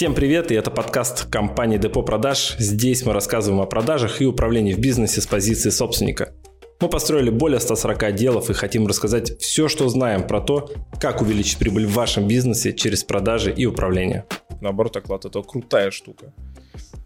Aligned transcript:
Всем 0.00 0.14
привет, 0.14 0.50
и 0.50 0.54
это 0.54 0.70
подкаст 0.70 1.26
компании 1.30 1.76
Депо 1.76 2.02
Продаж. 2.02 2.56
Здесь 2.58 3.04
мы 3.04 3.12
рассказываем 3.12 3.60
о 3.60 3.66
продажах 3.66 4.22
и 4.22 4.24
управлении 4.24 4.72
в 4.72 4.78
бизнесе 4.78 5.20
с 5.20 5.26
позиции 5.26 5.68
собственника. 5.68 6.32
Мы 6.80 6.88
построили 6.88 7.28
более 7.28 7.60
140 7.60 8.04
отделов 8.04 8.48
и 8.48 8.54
хотим 8.54 8.86
рассказать 8.86 9.38
все, 9.42 9.68
что 9.68 9.90
знаем 9.90 10.26
про 10.26 10.40
то, 10.40 10.70
как 10.98 11.20
увеличить 11.20 11.58
прибыль 11.58 11.84
в 11.84 11.92
вашем 11.92 12.26
бизнесе 12.26 12.72
через 12.72 13.04
продажи 13.04 13.52
и 13.52 13.66
управление. 13.66 14.24
Наоборот, 14.62 14.96
оклад 14.96 15.26
это 15.26 15.42
крутая 15.42 15.90
штука. 15.90 16.32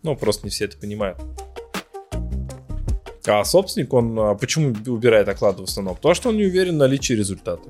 Ну, 0.05 0.15
просто 0.15 0.47
не 0.47 0.51
все 0.51 0.67
это 0.67 0.79
понимают. 0.79 1.19
А 3.27 3.43
собственник, 3.43 3.93
он 3.93 4.17
а, 4.21 4.35
почему 4.37 4.73
убирает 4.87 5.29
оклады 5.29 5.63
в 5.63 5.65
основном? 5.65 5.97
Потому 5.97 6.15
что 6.15 6.29
он 6.29 6.37
не 6.37 6.45
уверен 6.45 6.77
в 6.77 6.79
наличии 6.79 7.15
результата 7.15 7.63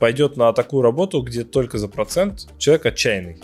пойдет 0.00 0.36
на 0.36 0.52
такую 0.52 0.82
работу, 0.82 1.22
где 1.22 1.44
только 1.44 1.78
за 1.78 1.86
процент 1.86 2.48
человек 2.58 2.86
отчаянный. 2.86 3.40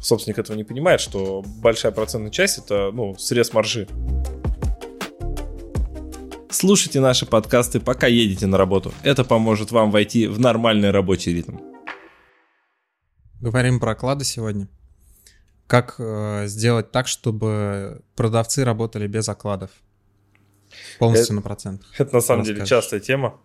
Собственник 0.00 0.38
этого 0.38 0.56
не 0.56 0.64
понимает, 0.64 1.00
что 1.00 1.42
большая 1.58 1.92
процентная 1.92 2.30
часть 2.30 2.58
это 2.58 2.90
ну, 2.92 3.16
срез 3.18 3.52
маржи. 3.52 3.86
Слушайте 6.48 7.00
наши 7.00 7.26
подкасты, 7.26 7.80
пока 7.80 8.06
едете 8.06 8.46
на 8.46 8.56
работу. 8.56 8.92
Это 9.02 9.24
поможет 9.24 9.72
вам 9.72 9.90
войти 9.90 10.26
в 10.26 10.40
нормальный 10.40 10.90
рабочий 10.90 11.34
ритм. 11.34 11.58
Говорим 13.40 13.80
про 13.80 13.92
оклады 13.92 14.24
сегодня. 14.24 14.68
Как 15.66 15.96
э, 15.98 16.46
сделать 16.46 16.90
так, 16.90 17.08
чтобы 17.08 18.02
продавцы 18.16 18.64
работали 18.64 19.06
без 19.06 19.28
окладов? 19.28 19.70
Полностью 20.98 21.26
это, 21.26 21.34
на 21.34 21.42
процент. 21.42 21.82
Это 21.98 22.14
на 22.14 22.20
самом 22.20 22.44
деле 22.44 22.66
частая 22.66 23.00
тема. 23.00 23.40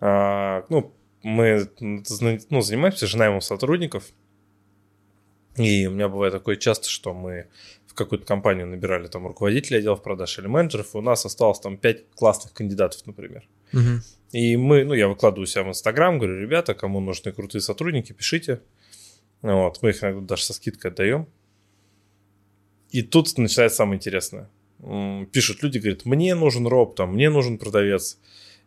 А, 0.00 0.64
ну, 0.68 0.94
мы 1.22 1.68
ну, 1.80 2.60
занимаемся 2.60 3.18
наймом 3.18 3.40
сотрудников. 3.40 4.04
И 5.56 5.86
у 5.86 5.90
меня 5.90 6.08
бывает 6.08 6.32
такое 6.32 6.56
часто, 6.56 6.88
что 6.88 7.12
мы 7.12 7.48
в 7.86 7.94
какую-то 7.94 8.24
компанию 8.24 8.66
набирали 8.66 9.08
там 9.08 9.26
руководителя 9.26 9.78
отделов 9.78 10.02
продаж 10.02 10.38
или 10.38 10.46
менеджеров, 10.46 10.94
и 10.94 10.98
у 10.98 11.00
нас 11.00 11.26
осталось 11.26 11.58
там 11.58 11.76
5 11.76 12.10
классных 12.14 12.52
кандидатов, 12.52 13.04
например. 13.06 13.48
Угу. 13.72 14.02
И 14.32 14.56
мы, 14.56 14.84
ну, 14.84 14.94
я 14.94 15.08
выкладываю 15.08 15.46
себя 15.46 15.64
в 15.64 15.68
Инстаграм, 15.68 16.18
говорю, 16.18 16.38
ребята, 16.38 16.74
кому 16.74 17.00
нужны 17.00 17.32
крутые 17.32 17.60
сотрудники, 17.60 18.12
пишите. 18.12 18.60
Вот, 19.42 19.82
мы 19.82 19.90
их 19.90 20.02
иногда 20.02 20.20
даже 20.20 20.44
со 20.44 20.52
скидкой 20.52 20.92
отдаем. 20.92 21.26
И 22.90 23.02
тут 23.02 23.36
начинается 23.36 23.78
самое 23.78 23.96
интересное. 23.96 24.48
Пишут 25.32 25.62
люди, 25.62 25.78
говорят, 25.78 26.04
мне 26.04 26.34
нужен 26.34 26.66
роб, 26.66 26.94
там, 26.94 27.14
мне 27.14 27.30
нужен 27.30 27.58
продавец. 27.58 28.18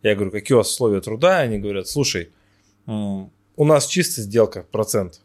Я 0.04 0.16
говорю, 0.16 0.32
какие 0.32 0.56
у 0.56 0.60
вас 0.60 0.72
условия 0.72 1.02
труда? 1.02 1.40
Они 1.40 1.60
говорят, 1.60 1.88
слушай, 1.88 2.32
у 2.86 3.30
нас 3.58 3.88
чистая 3.88 4.26
сделка, 4.26 4.66
процент. 4.72 5.22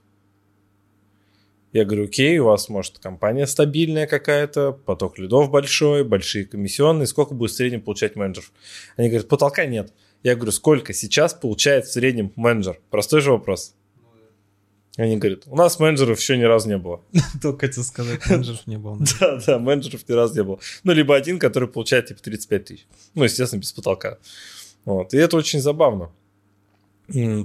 Я 1.73 1.85
говорю, 1.85 2.05
окей, 2.05 2.39
у 2.39 2.47
вас, 2.47 2.69
может, 2.69 2.99
компания 2.99 3.47
стабильная 3.47 4.07
какая-то, 4.07 4.73
поток 4.73 5.19
лидов 5.19 5.51
большой, 5.51 6.05
большие 6.05 6.47
комиссионные, 6.47 7.07
сколько 7.07 7.35
будет 7.35 7.51
в 7.51 7.55
среднем 7.55 7.83
получать 7.83 8.17
менеджер? 8.17 8.45
Они 8.97 9.09
говорят, 9.09 9.29
потолка 9.29 9.67
нет. 9.67 9.93
Я 10.23 10.37
говорю, 10.37 10.53
сколько 10.53 10.93
сейчас 10.93 11.35
получает 11.35 11.87
в 11.87 11.93
среднем 11.93 12.33
менеджер? 12.35 12.81
Простой 12.91 13.21
же 13.21 13.31
вопрос. 13.31 13.75
Они 14.97 15.19
говорят, 15.19 15.43
у 15.47 15.55
нас 15.55 15.79
менеджеров 15.79 16.19
еще 16.19 16.39
ни 16.39 16.45
разу 16.45 16.69
не 16.69 16.79
было. 16.79 17.03
Только 17.43 17.67
хотел 17.67 17.85
сказать, 17.85 18.27
менеджеров 18.27 18.67
не 18.67 18.79
было. 18.79 18.99
Да, 19.21 19.39
да, 19.47 19.59
менеджеров 19.59 20.09
ни 20.09 20.13
разу 20.15 20.35
не 20.35 20.43
было. 20.45 20.59
Ну, 20.85 20.93
либо 20.93 21.15
один, 21.15 21.39
который 21.39 21.69
получает 21.69 22.07
типа 22.07 22.23
35 22.23 22.65
тысяч. 22.65 22.87
Ну, 23.15 23.25
естественно, 23.25 23.61
без 23.61 23.73
потолка. 23.73 24.17
Вот. 24.87 25.13
И 25.13 25.19
это 25.19 25.37
очень 25.37 25.61
забавно. 25.61 26.11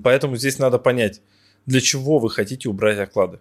Поэтому 0.03 0.37
здесь 0.37 0.57
надо 0.57 0.79
понять, 0.79 1.21
для 1.65 1.81
чего 1.81 2.19
вы 2.19 2.29
хотите 2.29 2.69
убрать 2.69 2.97
оклады. 2.97 3.39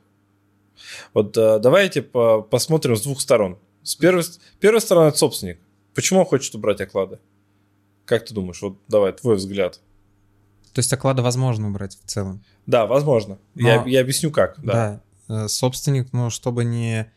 Вот 1.14 1.36
э, 1.36 1.58
давайте 1.58 2.02
по 2.02 2.42
посмотрим 2.42 2.96
с 2.96 3.02
двух 3.02 3.20
сторон. 3.20 3.58
С 3.82 3.94
первой, 3.94 4.24
первой 4.58 4.80
стороны 4.80 5.08
это 5.08 5.18
собственник. 5.18 5.60
Почему 5.94 6.20
он 6.20 6.26
хочет 6.26 6.54
убрать 6.54 6.80
оклады? 6.80 7.18
Как 8.06 8.24
ты 8.24 8.34
думаешь? 8.34 8.60
Вот 8.62 8.78
давай, 8.88 9.12
твой 9.12 9.36
взгляд. 9.36 9.80
То 10.72 10.78
есть 10.78 10.92
оклады 10.92 11.22
возможно 11.22 11.68
убрать 11.68 11.98
в 12.02 12.06
целом? 12.06 12.42
Да, 12.66 12.86
возможно. 12.86 13.38
Но, 13.54 13.68
я, 13.68 13.84
я 13.86 14.00
объясню 14.00 14.30
как. 14.30 14.58
Да. 14.62 15.00
да. 15.28 15.44
Э, 15.44 15.48
собственник, 15.48 16.12
ну, 16.12 16.30
чтобы 16.30 16.64
не 16.64 17.10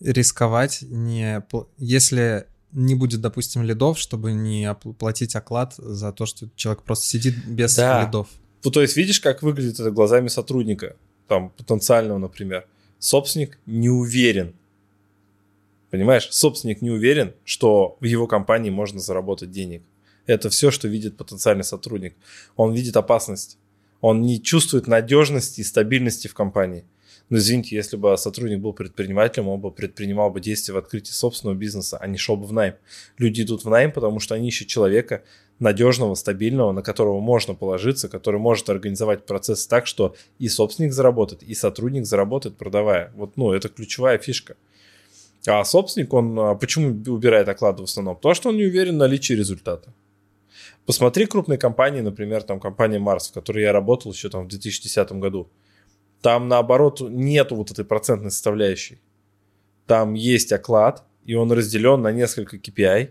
рисковать, 0.00 0.82
не... 0.82 1.42
если 1.78 2.46
не 2.76 2.94
будет, 2.94 3.20
допустим, 3.20 3.62
лидов, 3.62 3.98
чтобы 3.98 4.32
не 4.32 4.66
оплатить 4.66 5.34
оклад 5.34 5.74
за 5.76 6.12
то, 6.12 6.26
что 6.26 6.48
человек 6.54 6.82
просто 6.82 7.06
сидит 7.06 7.34
без 7.46 7.74
да. 7.74 8.04
лидов. 8.04 8.28
Ну, 8.64 8.70
то 8.70 8.82
есть 8.82 8.96
видишь, 8.96 9.20
как 9.20 9.42
выглядит 9.42 9.80
это 9.80 9.90
глазами 9.90 10.28
сотрудника, 10.28 10.96
там, 11.26 11.50
потенциального, 11.50 12.18
например. 12.18 12.66
Собственник 12.98 13.58
не 13.66 13.88
уверен, 13.88 14.54
понимаешь, 15.90 16.28
собственник 16.30 16.82
не 16.82 16.90
уверен, 16.90 17.34
что 17.44 17.96
в 18.00 18.04
его 18.04 18.26
компании 18.26 18.70
можно 18.70 19.00
заработать 19.00 19.50
денег. 19.50 19.82
Это 20.26 20.50
все, 20.50 20.70
что 20.70 20.88
видит 20.88 21.16
потенциальный 21.16 21.64
сотрудник. 21.64 22.14
Он 22.56 22.74
видит 22.74 22.96
опасность. 22.96 23.58
Он 24.00 24.22
не 24.22 24.42
чувствует 24.42 24.86
надежности 24.86 25.60
и 25.60 25.64
стабильности 25.64 26.28
в 26.28 26.34
компании. 26.34 26.84
Но 27.28 27.38
извините, 27.38 27.74
если 27.74 27.96
бы 27.96 28.16
сотрудник 28.16 28.60
был 28.60 28.72
предпринимателем, 28.72 29.48
он 29.48 29.60
бы 29.60 29.72
предпринимал 29.72 30.30
бы 30.30 30.40
действия 30.40 30.74
в 30.74 30.78
открытии 30.78 31.10
собственного 31.10 31.56
бизнеса, 31.56 31.98
а 32.00 32.06
не 32.06 32.18
шел 32.18 32.36
бы 32.36 32.46
в 32.46 32.52
найм. 32.52 32.74
Люди 33.18 33.42
идут 33.42 33.64
в 33.64 33.68
найм, 33.68 33.90
потому 33.90 34.20
что 34.20 34.34
они 34.34 34.48
ищут 34.48 34.68
человека 34.68 35.24
надежного, 35.58 36.14
стабильного, 36.14 36.72
на 36.72 36.82
которого 36.82 37.20
можно 37.20 37.54
положиться, 37.54 38.08
который 38.08 38.38
может 38.38 38.68
организовать 38.68 39.26
процесс 39.26 39.66
так, 39.66 39.86
что 39.86 40.14
и 40.38 40.48
собственник 40.48 40.92
заработает, 40.92 41.42
и 41.42 41.54
сотрудник 41.54 42.06
заработает, 42.06 42.56
продавая. 42.56 43.12
Вот, 43.16 43.36
ну, 43.36 43.52
это 43.52 43.68
ключевая 43.68 44.18
фишка. 44.18 44.56
А 45.46 45.64
собственник, 45.64 46.12
он 46.12 46.38
а, 46.38 46.54
почему 46.54 46.88
убирает 47.12 47.48
оклады 47.48 47.82
в 47.82 47.84
основном? 47.84 48.16
Потому 48.16 48.34
что 48.34 48.48
он 48.50 48.56
не 48.56 48.64
уверен 48.64 48.94
в 48.94 48.98
наличии 48.98 49.32
результата. 49.32 49.92
Посмотри 50.84 51.26
крупные 51.26 51.58
компании, 51.58 52.00
например, 52.00 52.42
там 52.42 52.60
компания 52.60 52.98
Марс, 52.98 53.30
в 53.30 53.32
которой 53.32 53.62
я 53.62 53.72
работал 53.72 54.12
еще 54.12 54.28
там 54.28 54.44
в 54.44 54.48
2010 54.48 55.12
году. 55.12 55.48
Там, 56.26 56.48
наоборот, 56.48 57.00
нету 57.08 57.54
вот 57.54 57.70
этой 57.70 57.84
процентной 57.84 58.32
составляющей. 58.32 58.98
Там 59.86 60.14
есть 60.14 60.50
оклад, 60.50 61.04
и 61.24 61.34
он 61.34 61.52
разделен 61.52 62.02
на 62.02 62.10
несколько 62.10 62.56
KPI. 62.56 63.10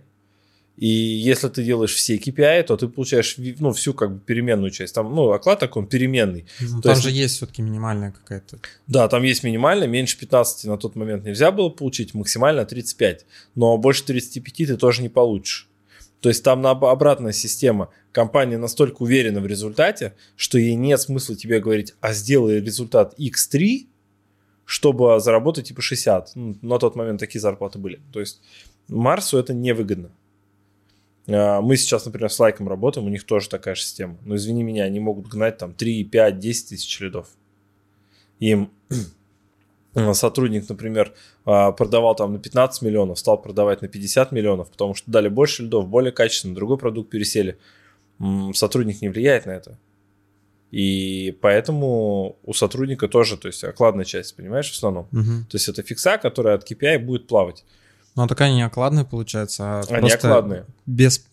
И 0.76 0.88
если 0.88 1.48
ты 1.48 1.64
делаешь 1.64 1.94
все 1.94 2.18
KPI, 2.18 2.64
то 2.64 2.76
ты 2.76 2.90
получаешь 2.90 3.38
ну, 3.38 3.72
всю 3.72 3.94
как 3.94 4.14
бы 4.14 4.20
переменную 4.20 4.70
часть. 4.70 4.94
Там, 4.94 5.16
ну, 5.16 5.32
оклад 5.32 5.60
такой, 5.60 5.84
он 5.84 5.88
переменный. 5.88 6.46
Ну, 6.60 6.82
там 6.82 6.92
есть, 6.92 7.04
же 7.04 7.12
есть 7.12 7.36
все-таки 7.36 7.62
минимальная 7.62 8.12
какая-то. 8.12 8.60
Да, 8.88 9.08
там 9.08 9.24
есть 9.24 9.44
минимальная, 9.44 9.88
меньше 9.88 10.20
15 10.20 10.66
на 10.66 10.78
тот 10.78 10.98
момент 10.98 11.24
нельзя 11.24 11.52
было 11.52 11.70
получить, 11.70 12.14
максимально 12.14 12.66
35. 12.66 13.26
Но 13.56 13.78
больше 13.78 14.04
35 14.04 14.68
ты 14.68 14.76
тоже 14.76 15.02
не 15.02 15.10
получишь. 15.10 15.70
То 16.26 16.30
есть 16.30 16.44
там 16.44 16.64
на 16.64 16.72
обратная 16.72 17.34
система. 17.34 17.92
Компания 18.12 18.58
настолько 18.58 19.04
уверена 19.04 19.42
в 19.42 19.46
результате, 19.46 20.16
что 20.36 20.58
ей 20.58 20.74
нет 20.74 21.00
смысла 21.00 21.36
тебе 21.36 21.60
говорить, 21.60 21.94
а 22.02 22.14
сделай 22.14 22.60
результат 22.60 23.14
X3, 23.20 23.86
чтобы 24.66 25.20
заработать 25.20 25.68
типа 25.68 25.84
60. 25.84 26.32
Ну, 26.34 26.58
на 26.64 26.80
тот 26.80 26.96
момент 26.96 27.20
такие 27.20 27.40
зарплаты 27.40 27.78
были. 27.78 28.00
То 28.12 28.22
есть 28.22 28.42
Марсу 28.88 29.38
это 29.38 29.54
невыгодно. 29.54 30.10
А, 31.28 31.62
мы 31.62 31.78
сейчас, 31.78 32.08
например, 32.08 32.32
с 32.32 32.40
лайком 32.40 32.68
работаем, 32.68 33.06
у 33.06 33.12
них 33.12 33.24
тоже 33.24 33.48
такая 33.48 33.76
же 33.76 33.84
система. 33.84 34.18
Но 34.26 34.36
извини 34.36 34.64
меня, 34.64 34.86
они 34.86 35.00
могут 35.00 35.28
гнать 35.28 35.60
там 35.60 35.76
3, 35.76 36.06
5, 36.06 36.40
10 36.40 36.70
тысяч 36.70 37.00
лидов. 37.02 37.28
Им 38.40 38.72
сотрудник, 40.14 40.68
например, 40.70 41.14
а, 41.46 41.72
продавал 41.72 42.16
там 42.16 42.34
на 42.34 42.40
15 42.40 42.82
миллионов, 42.82 43.20
стал 43.20 43.42
продавать 43.42 43.82
на 43.82 43.88
50 43.88 44.32
миллионов, 44.32 44.70
потому 44.70 44.94
что 44.94 45.10
дали 45.10 45.28
больше 45.28 45.64
льдов, 45.64 45.88
более 45.88 46.12
качественно, 46.12 46.56
другой 46.56 46.78
продукт 46.78 47.10
пересели. 47.10 47.58
Сотрудник 48.54 49.02
не 49.02 49.10
влияет 49.10 49.46
на 49.46 49.52
это. 49.52 49.78
И 50.72 51.38
поэтому 51.42 52.38
у 52.44 52.54
сотрудника 52.54 53.08
тоже, 53.08 53.38
то 53.38 53.48
есть 53.48 53.64
окладная 53.64 54.06
часть, 54.06 54.36
понимаешь, 54.36 54.70
в 54.70 54.76
основном. 54.76 55.08
Угу. 55.12 55.48
То 55.50 55.56
есть 55.56 55.70
это 55.70 55.84
фикса, 55.84 56.18
которая 56.18 56.56
от 56.56 56.70
KPI 56.70 57.00
будет 57.00 57.28
плавать. 57.28 57.64
Ну, 58.16 58.24
а 58.24 58.28
такая 58.28 58.54
не 58.54 58.62
окладная 58.62 59.06
получается, 59.06 59.64
а 59.64 59.84
Они 59.90 60.10
просто 60.10 60.28
окладные. 60.28 60.66
без, 60.86 61.26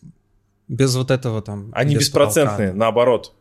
без 0.67 0.95
вот 0.95 1.11
этого 1.11 1.41
там... 1.41 1.71
Они 1.73 1.95
без 1.95 2.03
беспроцентные, 2.03 2.69
потолка. 2.69 2.77
наоборот. 2.77 3.33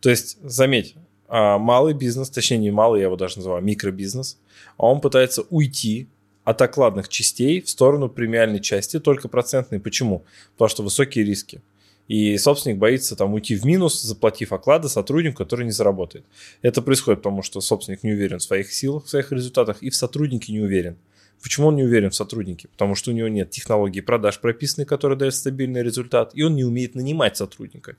То 0.00 0.10
есть, 0.10 0.38
заметь, 0.42 0.96
малый 1.28 1.94
бизнес, 1.94 2.30
точнее 2.30 2.58
не 2.58 2.70
малый, 2.70 3.00
я 3.00 3.06
его 3.06 3.16
даже 3.16 3.38
называю 3.38 3.62
микробизнес, 3.62 4.38
а 4.76 4.86
он 4.86 5.00
пытается 5.00 5.42
уйти 5.50 6.08
от 6.44 6.62
окладных 6.62 7.08
частей 7.08 7.60
в 7.60 7.68
сторону 7.68 8.08
премиальной 8.08 8.60
части, 8.60 9.00
только 9.00 9.28
процентной. 9.28 9.80
Почему? 9.80 10.24
Потому 10.52 10.68
что 10.68 10.82
высокие 10.84 11.24
риски. 11.24 11.60
И 12.06 12.38
собственник 12.38 12.78
боится 12.78 13.16
там 13.16 13.34
уйти 13.34 13.56
в 13.56 13.64
минус, 13.64 14.00
заплатив 14.00 14.52
оклады 14.52 14.88
сотруднику, 14.88 15.38
который 15.38 15.64
не 15.64 15.72
заработает. 15.72 16.24
Это 16.62 16.82
происходит 16.82 17.20
потому, 17.20 17.42
что 17.42 17.60
собственник 17.60 18.04
не 18.04 18.12
уверен 18.12 18.38
в 18.38 18.44
своих 18.44 18.72
силах, 18.72 19.06
в 19.06 19.08
своих 19.08 19.32
результатах, 19.32 19.82
и 19.82 19.90
в 19.90 19.96
сотруднике 19.96 20.52
не 20.52 20.60
уверен. 20.60 20.96
Почему 21.42 21.68
он 21.68 21.76
не 21.76 21.84
уверен 21.84 22.10
в 22.10 22.14
сотруднике? 22.14 22.68
Потому 22.68 22.94
что 22.94 23.10
у 23.10 23.14
него 23.14 23.28
нет 23.28 23.50
технологии 23.50 24.00
продаж 24.00 24.40
прописанной, 24.40 24.86
которая 24.86 25.18
дает 25.18 25.34
стабильный 25.34 25.82
результат, 25.82 26.32
и 26.34 26.42
он 26.42 26.56
не 26.56 26.64
умеет 26.64 26.94
нанимать 26.94 27.36
сотрудника. 27.36 27.96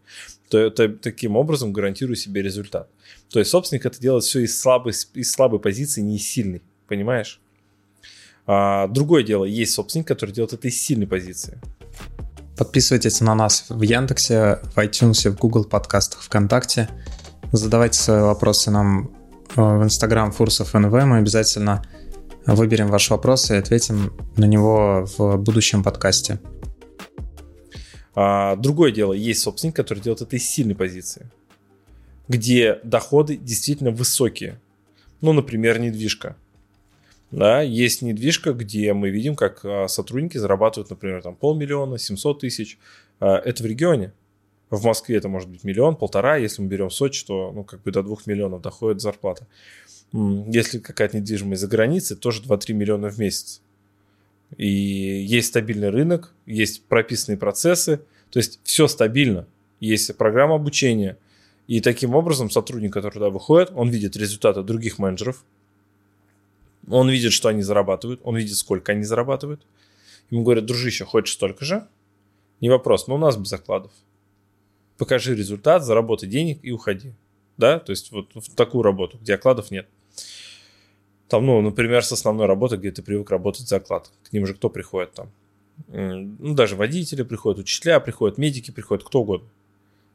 То 0.49 0.57
это 0.57 0.89
таким 0.89 1.35
образом 1.35 1.71
гарантирует 1.71 2.19
себе 2.19 2.41
результат. 2.41 2.89
То 3.29 3.39
есть 3.39 3.51
собственник 3.51 3.85
это 3.85 3.99
делает 3.99 4.23
все 4.23 4.41
из 4.41 4.59
слабой, 4.59 4.93
из 5.13 5.31
слабой 5.31 5.59
позиции, 5.59 6.01
не 6.01 6.17
из 6.17 6.27
сильной. 6.27 6.61
Понимаешь? 6.87 7.39
А, 8.45 8.87
другое 8.87 9.23
дело, 9.23 9.45
есть 9.45 9.73
собственник, 9.73 10.07
который 10.07 10.31
делает 10.31 10.53
это 10.53 10.67
из 10.67 10.81
сильной 10.81 11.07
позиции. 11.07 11.59
Подписывайтесь 12.57 13.21
на 13.21 13.35
нас 13.35 13.65
в 13.69 13.81
Яндексе, 13.81 14.59
в 14.73 14.77
iTunes, 14.77 15.29
в 15.29 15.37
Google 15.37 15.65
подкастах, 15.65 16.23
ВКонтакте. 16.23 16.89
Задавайте 17.51 17.99
свои 17.99 18.21
вопросы 18.21 18.71
нам 18.71 19.11
э, 19.55 19.61
в 19.61 19.83
Instagram 19.83 20.31
Фурсов 20.31 20.73
НВ. 20.73 20.91
Мы 20.91 21.17
обязательно 21.17 21.83
выберем 22.55 22.87
ваш 22.87 23.09
вопрос 23.09 23.51
и 23.51 23.55
ответим 23.55 24.13
на 24.37 24.45
него 24.45 25.05
в 25.17 25.37
будущем 25.37 25.83
подкасте. 25.83 26.39
А, 28.15 28.55
другое 28.55 28.91
дело, 28.91 29.13
есть 29.13 29.41
собственник, 29.41 29.75
который 29.75 29.99
делает 29.99 30.21
это 30.21 30.35
из 30.35 30.49
сильной 30.49 30.75
позиции, 30.75 31.29
где 32.27 32.79
доходы 32.83 33.37
действительно 33.37 33.91
высокие. 33.91 34.59
Ну, 35.21 35.33
например, 35.33 35.79
недвижка. 35.79 36.35
Да, 37.29 37.61
есть 37.61 38.01
недвижка, 38.01 38.53
где 38.53 38.93
мы 38.93 39.09
видим, 39.09 39.35
как 39.35 39.59
а, 39.63 39.87
сотрудники 39.87 40.37
зарабатывают, 40.37 40.89
например, 40.89 41.21
там 41.21 41.35
полмиллиона, 41.35 41.97
700 41.97 42.39
тысяч. 42.39 42.77
А, 43.19 43.37
это 43.37 43.61
в 43.61 43.65
регионе. 43.65 44.13
В 44.69 44.83
Москве 44.85 45.17
это 45.17 45.29
может 45.29 45.49
быть 45.49 45.63
миллион, 45.63 45.95
полтора. 45.95 46.37
Если 46.37 46.61
мы 46.61 46.67
берем 46.67 46.89
Сочи, 46.89 47.25
то 47.25 47.51
ну, 47.53 47.63
как 47.63 47.83
бы 47.83 47.91
до 47.91 48.03
двух 48.03 48.27
миллионов 48.27 48.61
доходит 48.61 49.01
зарплата. 49.01 49.47
Если 50.13 50.79
какая-то 50.79 51.17
недвижимость 51.17 51.61
за 51.61 51.67
границей, 51.67 52.17
тоже 52.17 52.41
2-3 52.41 52.73
миллиона 52.73 53.09
в 53.09 53.17
месяц. 53.19 53.61
И 54.55 54.67
есть 54.67 55.49
стабильный 55.49 55.89
рынок, 55.89 56.33
есть 56.45 56.83
прописанные 56.85 57.37
процессы, 57.37 58.01
то 58.29 58.39
есть 58.39 58.59
все 58.63 58.87
стабильно. 58.87 59.45
Есть 59.79 60.15
программа 60.17 60.55
обучения. 60.55 61.17
И 61.67 61.81
таким 61.81 62.15
образом 62.15 62.49
сотрудник, 62.49 62.93
который 62.93 63.13
туда 63.13 63.29
выходит, 63.29 63.71
он 63.75 63.89
видит 63.89 64.15
результаты 64.15 64.63
других 64.63 64.99
менеджеров, 64.99 65.43
он 66.89 67.09
видит, 67.09 67.33
что 67.33 67.49
они 67.49 67.61
зарабатывают, 67.61 68.21
он 68.23 68.37
видит, 68.37 68.55
сколько 68.55 68.93
они 68.93 69.03
зарабатывают. 69.03 69.65
Ему 70.29 70.43
говорят, 70.43 70.65
дружище, 70.65 71.03
хочешь 71.03 71.33
столько 71.33 71.65
же? 71.65 71.85
Не 72.61 72.69
вопрос, 72.69 73.07
но 73.07 73.15
у 73.15 73.17
нас 73.17 73.35
без 73.35 73.49
закладов. 73.49 73.91
Покажи 74.97 75.35
результат, 75.35 75.83
заработай 75.83 76.27
денег 76.27 76.59
и 76.63 76.71
уходи. 76.71 77.13
Да, 77.57 77.79
то 77.79 77.91
есть 77.91 78.11
вот 78.11 78.29
в 78.35 78.53
такую 78.55 78.83
работу, 78.83 79.17
где 79.17 79.35
окладов 79.35 79.71
нет. 79.71 79.87
Там, 81.27 81.45
ну, 81.45 81.61
например, 81.61 82.03
с 82.03 82.11
основной 82.11 82.45
работы, 82.45 82.77
где 82.77 82.91
ты 82.91 83.01
привык 83.01 83.29
работать 83.31 83.67
за 83.67 83.77
оклад. 83.77 84.11
К 84.23 84.31
ним 84.31 84.45
же 84.45 84.53
кто 84.53 84.69
приходит 84.69 85.13
там? 85.13 85.31
Ну, 85.87 86.53
даже 86.53 86.75
водители 86.75 87.23
приходят, 87.23 87.59
учителя 87.59 87.99
приходят, 87.99 88.37
медики 88.37 88.71
приходят, 88.71 89.03
кто 89.03 89.21
угодно. 89.21 89.49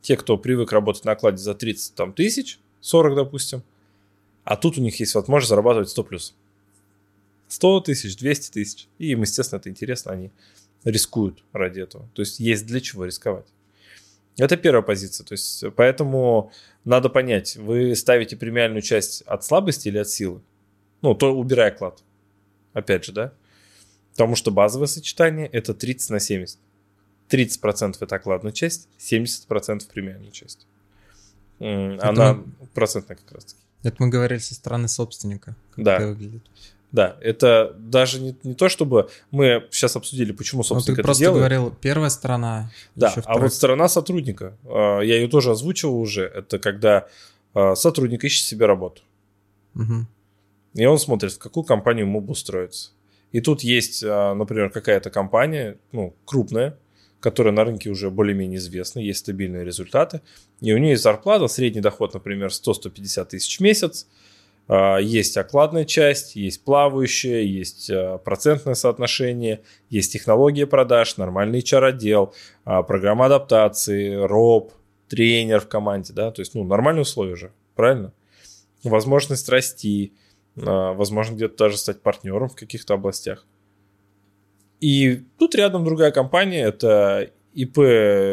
Те, 0.00 0.16
кто 0.16 0.36
привык 0.36 0.72
работать 0.72 1.04
на 1.04 1.12
окладе 1.12 1.36
за 1.36 1.54
30 1.54 1.94
там, 1.94 2.12
тысяч, 2.12 2.58
40, 2.80 3.14
допустим, 3.14 3.62
а 4.44 4.56
тут 4.56 4.78
у 4.78 4.80
них 4.80 4.98
есть 4.98 5.14
возможность 5.14 5.50
зарабатывать 5.50 5.90
100 5.90 6.04
плюс. 6.04 6.34
100 7.48 7.80
тысяч, 7.82 8.16
200 8.16 8.52
тысяч. 8.52 8.88
И 8.98 9.10
им, 9.10 9.20
естественно, 9.20 9.60
это 9.60 9.68
интересно, 9.68 10.12
они 10.12 10.30
рискуют 10.84 11.44
ради 11.52 11.80
этого. 11.80 12.08
То 12.14 12.22
есть 12.22 12.40
есть 12.40 12.66
для 12.66 12.80
чего 12.80 13.04
рисковать. 13.04 13.46
Это 14.38 14.56
первая 14.56 14.82
позиция. 14.82 15.24
То 15.24 15.32
есть 15.32 15.64
поэтому 15.76 16.52
надо 16.84 17.08
понять, 17.08 17.56
вы 17.56 17.94
ставите 17.94 18.36
премиальную 18.36 18.82
часть 18.82 19.22
от 19.22 19.44
слабости 19.44 19.88
или 19.88 19.98
от 19.98 20.08
силы. 20.08 20.40
Ну, 21.02 21.14
то 21.14 21.34
убирая 21.34 21.70
клад. 21.70 22.02
Опять 22.72 23.04
же, 23.04 23.12
да? 23.12 23.32
Потому 24.12 24.36
что 24.36 24.50
базовое 24.50 24.86
сочетание 24.86 25.46
это 25.46 25.74
30 25.74 26.10
на 26.10 26.20
70. 26.20 26.58
30% 27.28 27.96
это 28.00 28.16
окладная 28.16 28.52
часть, 28.52 28.88
70% 28.98 29.90
премиальная 29.92 30.30
часть. 30.30 30.66
Она 31.58 32.34
мы... 32.34 32.44
процентная 32.74 33.16
как 33.16 33.32
раз 33.32 33.44
таки. 33.44 33.60
Это 33.82 33.96
мы 33.98 34.08
говорили 34.08 34.38
со 34.38 34.54
стороны 34.54 34.88
собственника. 34.88 35.56
Как 35.74 35.84
да. 35.84 35.96
Это 35.96 36.06
выглядит. 36.08 36.42
Да, 36.92 37.16
это 37.22 37.74
даже 37.78 38.20
не, 38.20 38.36
не 38.42 38.54
то, 38.54 38.68
чтобы 38.68 39.08
мы 39.30 39.66
сейчас 39.70 39.96
обсудили, 39.96 40.32
почему 40.32 40.62
ну, 40.68 40.80
ты 40.80 40.92
это 40.92 41.02
просто 41.02 41.20
делает. 41.20 41.38
говорил, 41.38 41.74
первая 41.80 42.10
сторона. 42.10 42.70
Да, 42.94 43.14
а 43.24 43.38
вот 43.38 43.52
сторона 43.54 43.88
сотрудника, 43.88 44.58
а, 44.64 45.00
я 45.00 45.16
ее 45.16 45.28
тоже 45.28 45.52
озвучивал 45.52 45.98
уже, 45.98 46.24
это 46.24 46.58
когда 46.58 47.08
а, 47.54 47.74
сотрудник 47.76 48.22
ищет 48.24 48.44
себе 48.44 48.66
работу. 48.66 49.02
Угу. 49.74 50.06
И 50.74 50.84
он 50.84 50.98
смотрит, 50.98 51.32
в 51.32 51.38
какую 51.38 51.64
компанию 51.64 52.04
ему 52.04 52.20
бы 52.20 52.32
устроиться. 52.32 52.90
И 53.32 53.40
тут 53.40 53.62
есть, 53.62 54.04
а, 54.04 54.34
например, 54.34 54.68
какая-то 54.68 55.08
компания, 55.08 55.78
ну, 55.92 56.14
крупная, 56.26 56.76
которая 57.20 57.54
на 57.54 57.64
рынке 57.64 57.88
уже 57.88 58.10
более-менее 58.10 58.58
известна, 58.58 59.00
есть 59.00 59.20
стабильные 59.20 59.64
результаты, 59.64 60.20
и 60.60 60.74
у 60.74 60.78
нее 60.78 60.90
есть 60.90 61.02
зарплата, 61.02 61.46
средний 61.46 61.80
доход, 61.80 62.12
например, 62.12 62.48
100-150 62.48 63.24
тысяч 63.24 63.58
в 63.58 63.62
месяц, 63.62 64.06
а, 64.10 64.31
есть 64.68 65.36
окладная 65.36 65.84
часть, 65.84 66.36
есть 66.36 66.64
плавающая, 66.64 67.40
есть 67.40 67.90
а, 67.90 68.18
процентное 68.18 68.74
соотношение, 68.74 69.60
есть 69.90 70.12
технология 70.12 70.66
продаж, 70.66 71.16
нормальный 71.16 71.60
HR-отдел, 71.60 72.32
программа 72.64 73.26
адаптации, 73.26 74.14
роб, 74.14 74.72
тренер 75.08 75.60
в 75.60 75.68
команде, 75.68 76.12
да, 76.14 76.30
то 76.30 76.40
есть, 76.40 76.54
ну, 76.54 76.64
нормальные 76.64 77.02
условия 77.02 77.36
же, 77.36 77.52
правильно? 77.74 78.14
Возможность 78.82 79.48
расти, 79.48 80.12
возможно, 80.54 81.34
где-то 81.34 81.56
даже 81.56 81.76
стать 81.76 82.00
партнером 82.00 82.48
в 82.48 82.56
каких-то 82.56 82.94
областях. 82.94 83.44
И 84.80 85.22
тут 85.38 85.54
рядом 85.54 85.84
другая 85.84 86.12
компания, 86.12 86.62
это 86.62 87.30
ИП 87.54 87.78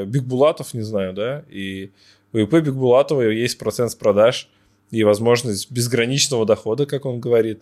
Бигбулатов, 0.08 0.74
не 0.74 0.82
знаю, 0.82 1.14
да, 1.14 1.44
и 1.50 1.92
у 2.34 2.38
ИП 2.38 2.56
Бигбулатова 2.56 3.22
есть 3.30 3.58
процент 3.58 3.92
с 3.92 3.96
продаж 3.96 4.50
и 4.92 5.04
возможность 5.04 5.72
безграничного 5.72 6.46
дохода, 6.46 6.86
как 6.86 7.06
он 7.06 7.20
говорит, 7.20 7.62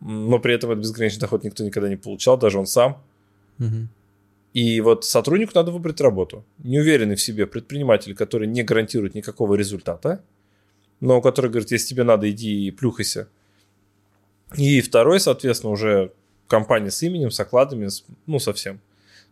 но 0.00 0.38
при 0.38 0.54
этом 0.54 0.70
этот 0.70 0.82
безграничный 0.82 1.20
доход 1.20 1.44
никто 1.44 1.64
никогда 1.64 1.88
не 1.88 1.96
получал, 1.96 2.38
даже 2.38 2.58
он 2.58 2.66
сам. 2.66 3.02
Угу. 3.58 3.88
И 4.54 4.80
вот 4.80 5.04
сотруднику 5.04 5.52
надо 5.54 5.70
выбрать 5.70 6.00
работу. 6.00 6.44
Неуверенный 6.58 7.16
в 7.16 7.20
себе 7.20 7.46
предприниматель, 7.46 8.14
который 8.14 8.48
не 8.48 8.62
гарантирует 8.62 9.14
никакого 9.14 9.54
результата, 9.54 10.22
но 11.00 11.20
который 11.20 11.50
говорит, 11.50 11.70
если 11.70 11.88
тебе 11.88 12.04
надо, 12.04 12.30
иди 12.30 12.66
и 12.66 12.70
плюхайся. 12.70 13.28
И 14.56 14.80
второй, 14.80 15.20
соответственно, 15.20 15.72
уже 15.72 16.12
компания 16.46 16.90
с 16.90 17.02
именем, 17.02 17.30
с 17.30 17.38
окладами, 17.38 17.88
ну, 18.26 18.38
совсем. 18.38 18.80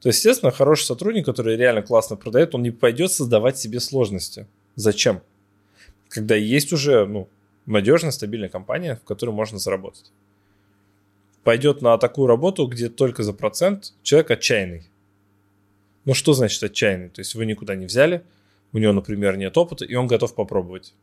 То 0.01 0.11
есть, 0.11 0.19
естественно, 0.19 0.53
хороший 0.53 0.85
сотрудник, 0.85 1.25
который 1.25 1.57
реально 1.57 1.83
классно 1.83 2.17
продает, 2.17 2.55
он 2.55 2.63
не 2.63 2.71
пойдет 2.71 3.11
создавать 3.11 3.59
себе 3.59 3.81
сложности. 3.81 4.47
Зачем? 4.75 5.23
Когда 6.09 6.35
есть 6.35 6.73
уже 6.73 7.07
ну, 7.07 7.29
надежная, 7.67 8.13
стабильная 8.13 8.49
компания, 8.49 8.97
в 8.97 9.05
которой 9.05 9.31
можно 9.31 9.59
заработать. 9.59 10.13
Пойдет 11.43 11.83
на 11.83 11.99
такую 11.99 12.27
работу, 12.27 12.67
где 12.67 12.89
только 12.89 13.23
за 13.23 13.33
процент 13.33 13.93
человек 14.03 14.31
отчаянный. 14.31 14.89
Ну, 16.05 16.15
что 16.15 16.33
значит 16.33 16.63
отчаянный? 16.63 17.09
То 17.09 17.21
есть 17.21 17.35
вы 17.35 17.47
никуда 17.47 17.75
не 17.75 17.87
взяли, 17.87 18.25
у 18.73 18.79
него, 18.79 18.93
например, 18.93 19.37
нет 19.37 19.57
опыта, 19.57 19.85
и 19.85 19.95
он 19.95 20.07
готов 20.07 20.35
попробовать. 20.35 20.95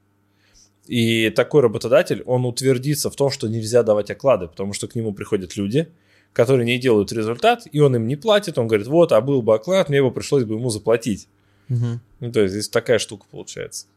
И 0.85 1.29
такой 1.29 1.61
работодатель, 1.61 2.23
он 2.25 2.45
утвердится 2.45 3.09
в 3.09 3.15
том, 3.15 3.29
что 3.29 3.47
нельзя 3.47 3.83
давать 3.83 4.11
оклады, 4.11 4.47
потому 4.47 4.73
что 4.73 4.87
к 4.87 4.95
нему 4.95 5.13
приходят 5.13 5.55
люди, 5.55 5.89
которые 6.33 6.65
не 6.65 6.77
делают 6.77 7.11
результат, 7.13 7.63
и 7.71 7.79
он 7.79 7.95
им 7.95 8.07
не 8.07 8.17
платит, 8.17 8.57
он 8.57 8.67
говорит, 8.67 8.87
вот, 8.87 9.13
а 9.13 9.21
был 9.21 9.41
бы 9.41 9.55
оклад, 9.55 9.87
мне 9.87 10.01
бы 10.01 10.11
пришлось 10.11 10.43
бы 10.43 10.55
ему 10.55 10.69
заплатить. 10.69 11.27
Угу. 11.69 11.99
Ну, 12.19 12.31
то 12.31 12.41
есть 12.41 12.53
здесь 12.53 12.69
такая 12.69 12.99
штука 12.99 13.25
получается. 13.31 13.87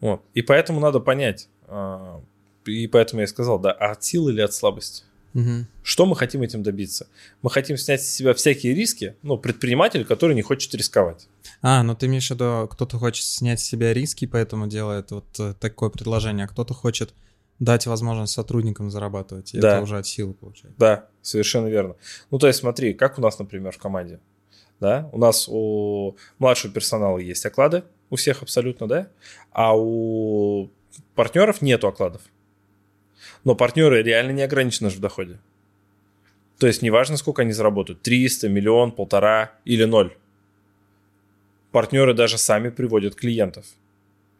Вот. 0.00 0.22
И 0.34 0.42
поэтому 0.42 0.80
надо 0.80 1.00
понять, 1.00 1.48
а, 1.66 2.20
и 2.64 2.86
поэтому 2.86 3.20
я 3.20 3.26
сказал, 3.26 3.58
да, 3.58 3.72
от 3.72 4.04
силы 4.04 4.32
или 4.32 4.40
от 4.40 4.52
слабости. 4.52 5.04
Угу. 5.34 5.66
Что 5.82 6.06
мы 6.06 6.16
хотим 6.16 6.42
этим 6.42 6.62
добиться? 6.62 7.08
Мы 7.42 7.50
хотим 7.50 7.76
снять 7.76 8.02
с 8.02 8.08
себя 8.08 8.34
всякие 8.34 8.74
риски, 8.74 9.16
ну, 9.22 9.36
предприниматель, 9.38 10.04
который 10.04 10.34
не 10.34 10.42
хочет 10.42 10.74
рисковать. 10.74 11.28
А, 11.60 11.82
ну 11.82 11.94
ты 11.94 12.06
имеешь 12.06 12.28
в 12.28 12.30
виду, 12.30 12.68
кто-то 12.70 12.98
хочет 12.98 13.24
снять 13.24 13.60
с 13.60 13.64
себя 13.64 13.92
риски, 13.92 14.26
поэтому 14.26 14.66
делает 14.66 15.10
вот 15.10 15.26
э, 15.38 15.54
такое 15.58 15.90
предложение, 15.90 16.44
а 16.46 16.48
кто-то 16.48 16.72
хочет 16.74 17.14
дать 17.58 17.86
возможность 17.86 18.32
сотрудникам 18.32 18.90
зарабатывать, 18.90 19.54
и 19.54 19.58
да. 19.58 19.74
это 19.74 19.82
уже 19.82 19.98
от 19.98 20.06
силы 20.06 20.32
получается. 20.32 20.78
Да, 20.78 21.08
совершенно 21.22 21.66
верно. 21.66 21.96
Ну, 22.30 22.38
то 22.38 22.46
есть 22.46 22.60
смотри, 22.60 22.94
как 22.94 23.18
у 23.18 23.20
нас, 23.22 23.38
например, 23.38 23.72
в 23.72 23.78
команде. 23.78 24.20
да, 24.80 25.08
у 25.12 25.18
нас 25.18 25.48
у 25.48 26.16
младшего 26.38 26.72
персонала 26.72 27.18
есть 27.18 27.44
оклады, 27.44 27.82
у 28.10 28.16
всех 28.16 28.42
абсолютно, 28.42 28.86
да, 28.86 29.08
а 29.52 29.76
у 29.76 30.70
партнеров 31.14 31.62
нету 31.62 31.88
окладов. 31.88 32.22
Но 33.44 33.54
партнеры 33.54 34.02
реально 34.02 34.32
не 34.32 34.42
ограничены 34.42 34.88
в 34.88 35.00
доходе. 35.00 35.38
То 36.58 36.66
есть 36.66 36.82
неважно, 36.82 37.16
сколько 37.16 37.42
они 37.42 37.52
заработают, 37.52 38.02
300, 38.02 38.48
миллион, 38.48 38.92
полтора 38.92 39.52
или 39.64 39.84
ноль. 39.84 40.16
Партнеры 41.70 42.14
даже 42.14 42.38
сами 42.38 42.70
приводят 42.70 43.14
клиентов. 43.14 43.66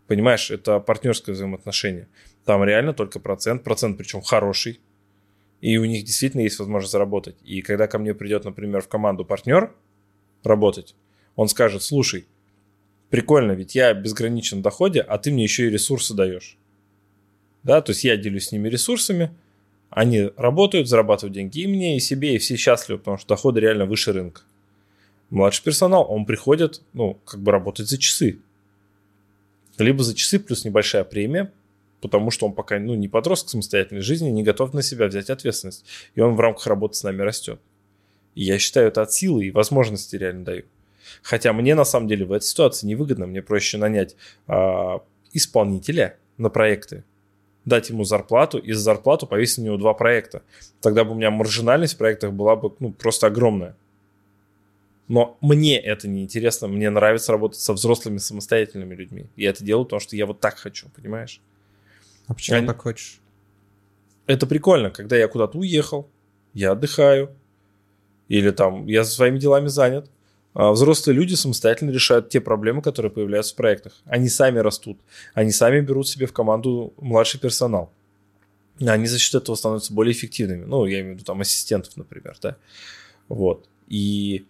Понимаешь, 0.06 0.50
это 0.50 0.80
партнерское 0.80 1.34
взаимоотношение. 1.34 2.08
Там 2.44 2.64
реально 2.64 2.94
только 2.94 3.20
процент, 3.20 3.62
процент 3.62 3.98
причем 3.98 4.22
хороший. 4.22 4.80
И 5.60 5.76
у 5.76 5.84
них 5.84 6.04
действительно 6.04 6.40
есть 6.40 6.58
возможность 6.58 6.92
заработать. 6.92 7.36
И 7.44 7.62
когда 7.62 7.86
ко 7.86 7.98
мне 7.98 8.14
придет, 8.14 8.44
например, 8.44 8.80
в 8.80 8.88
команду 8.88 9.24
партнер 9.24 9.74
работать, 10.42 10.94
он 11.36 11.48
скажет, 11.48 11.82
слушай, 11.82 12.26
прикольно, 13.10 13.52
ведь 13.52 13.74
я 13.74 13.94
безграничен 13.94 14.58
в 14.58 14.62
доходе, 14.62 15.00
а 15.00 15.18
ты 15.18 15.30
мне 15.30 15.44
еще 15.44 15.66
и 15.66 15.70
ресурсы 15.70 16.14
даешь. 16.14 16.56
Да, 17.62 17.80
то 17.80 17.90
есть 17.90 18.04
я 18.04 18.16
делюсь 18.16 18.48
с 18.48 18.52
ними 18.52 18.68
ресурсами, 18.68 19.34
они 19.90 20.30
работают, 20.36 20.88
зарабатывают 20.88 21.34
деньги 21.34 21.60
и 21.60 21.66
мне, 21.66 21.96
и 21.96 22.00
себе, 22.00 22.34
и 22.34 22.38
все 22.38 22.56
счастливы, 22.56 22.98
потому 22.98 23.18
что 23.18 23.28
доходы 23.28 23.60
реально 23.60 23.86
выше 23.86 24.12
рынка. 24.12 24.42
Младший 25.30 25.64
персонал, 25.64 26.06
он 26.10 26.24
приходит, 26.24 26.82
ну, 26.92 27.14
как 27.24 27.40
бы 27.40 27.52
работать 27.52 27.88
за 27.88 27.98
часы. 27.98 28.38
Либо 29.78 30.02
за 30.02 30.14
часы 30.14 30.38
плюс 30.38 30.64
небольшая 30.64 31.04
премия, 31.04 31.52
потому 32.00 32.30
что 32.30 32.46
он 32.46 32.52
пока 32.52 32.78
ну, 32.78 32.94
не 32.94 33.08
подросток 33.08 33.50
самостоятельной 33.50 34.02
жизни, 34.02 34.30
не 34.30 34.42
готов 34.42 34.72
на 34.72 34.82
себя 34.82 35.06
взять 35.06 35.30
ответственность. 35.30 35.84
И 36.14 36.20
он 36.20 36.34
в 36.34 36.40
рамках 36.40 36.66
работы 36.66 36.94
с 36.94 37.02
нами 37.02 37.22
растет. 37.22 37.60
И 38.34 38.44
я 38.44 38.58
считаю 38.58 38.88
это 38.88 39.02
от 39.02 39.12
силы 39.12 39.46
и 39.46 39.50
возможности 39.50 40.16
реально 40.16 40.44
даю. 40.44 40.64
Хотя 41.22 41.52
мне 41.52 41.74
на 41.74 41.84
самом 41.84 42.08
деле 42.08 42.24
в 42.24 42.32
этой 42.32 42.44
ситуации 42.44 42.86
невыгодно. 42.86 43.26
Мне 43.26 43.42
проще 43.42 43.78
нанять 43.78 44.16
а, 44.46 45.02
исполнителя 45.32 46.16
на 46.36 46.50
проекты, 46.50 47.04
дать 47.64 47.90
ему 47.90 48.04
зарплату 48.04 48.58
и 48.58 48.72
за 48.72 48.80
зарплату 48.80 49.26
повесить 49.26 49.58
на 49.58 49.62
него 49.64 49.76
два 49.76 49.94
проекта. 49.94 50.42
Тогда 50.80 51.04
бы 51.04 51.12
у 51.12 51.14
меня 51.14 51.30
маржинальность 51.30 51.94
в 51.94 51.98
проектах 51.98 52.32
была 52.32 52.56
бы 52.56 52.74
ну, 52.78 52.92
просто 52.92 53.26
огромная. 53.26 53.76
Но 55.08 55.38
мне 55.40 55.78
это 55.78 56.06
не 56.06 56.22
интересно. 56.22 56.68
Мне 56.68 56.90
нравится 56.90 57.32
работать 57.32 57.60
со 57.60 57.72
взрослыми 57.72 58.18
самостоятельными 58.18 58.94
людьми. 58.94 59.26
И 59.36 59.44
это 59.44 59.64
делаю, 59.64 59.84
потому 59.84 60.00
что 60.00 60.16
я 60.16 60.26
вот 60.26 60.40
так 60.40 60.58
хочу, 60.58 60.88
понимаешь? 60.90 61.40
А 62.26 62.34
почему 62.34 62.58
Они... 62.58 62.66
так 62.66 62.82
хочешь? 62.82 63.20
Это 64.26 64.46
прикольно, 64.46 64.90
когда 64.90 65.16
я 65.16 65.26
куда-то 65.26 65.56
уехал, 65.56 66.10
я 66.52 66.72
отдыхаю, 66.72 67.34
или 68.28 68.50
там 68.50 68.86
я 68.86 69.04
своими 69.04 69.38
делами 69.38 69.68
занят. 69.68 70.10
А 70.58 70.72
взрослые 70.72 71.14
люди 71.14 71.34
самостоятельно 71.34 71.92
решают 71.92 72.30
те 72.30 72.40
проблемы, 72.40 72.82
которые 72.82 73.12
появляются 73.12 73.54
в 73.54 73.56
проектах. 73.56 73.92
Они 74.06 74.28
сами 74.28 74.58
растут, 74.58 74.98
они 75.32 75.52
сами 75.52 75.80
берут 75.80 76.08
себе 76.08 76.26
в 76.26 76.32
команду 76.32 76.92
младший 76.96 77.38
персонал. 77.38 77.92
Они 78.80 79.06
за 79.06 79.20
счет 79.20 79.40
этого 79.40 79.54
становятся 79.54 79.94
более 79.94 80.12
эффективными. 80.12 80.64
Ну, 80.64 80.84
я 80.86 80.98
имею 80.98 81.12
в 81.12 81.14
виду 81.18 81.24
там 81.24 81.40
ассистентов, 81.40 81.96
например, 81.96 82.36
да. 82.42 82.56
Вот. 83.28 83.68
И 83.86 84.46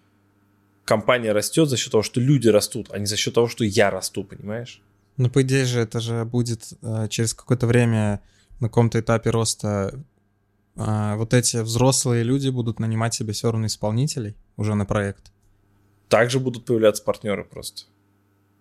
компания 0.86 1.32
растет 1.32 1.68
за 1.68 1.76
счет 1.76 1.92
того, 1.92 2.02
что 2.02 2.20
люди 2.20 2.48
растут, 2.48 2.88
а 2.90 2.98
не 2.98 3.04
за 3.04 3.18
счет 3.18 3.34
того, 3.34 3.46
что 3.46 3.64
я 3.64 3.90
расту, 3.90 4.24
понимаешь? 4.24 4.80
Ну, 5.18 5.28
по 5.28 5.42
идее 5.42 5.66
же, 5.66 5.80
это 5.80 6.00
же 6.00 6.24
будет 6.24 6.72
э, 6.80 7.08
через 7.10 7.34
какое-то 7.34 7.66
время 7.66 8.22
на 8.60 8.68
каком-то 8.68 8.98
этапе 8.98 9.28
роста 9.28 9.92
э, 10.74 11.14
вот 11.16 11.34
эти 11.34 11.58
взрослые 11.58 12.22
люди 12.24 12.48
будут 12.48 12.80
нанимать 12.80 13.12
себе 13.12 13.34
все 13.34 13.52
равно 13.52 13.66
исполнителей 13.66 14.36
уже 14.56 14.74
на 14.74 14.86
проект. 14.86 15.32
Также 16.08 16.40
будут 16.40 16.64
появляться 16.64 17.02
партнеры 17.02 17.44
просто. 17.44 17.82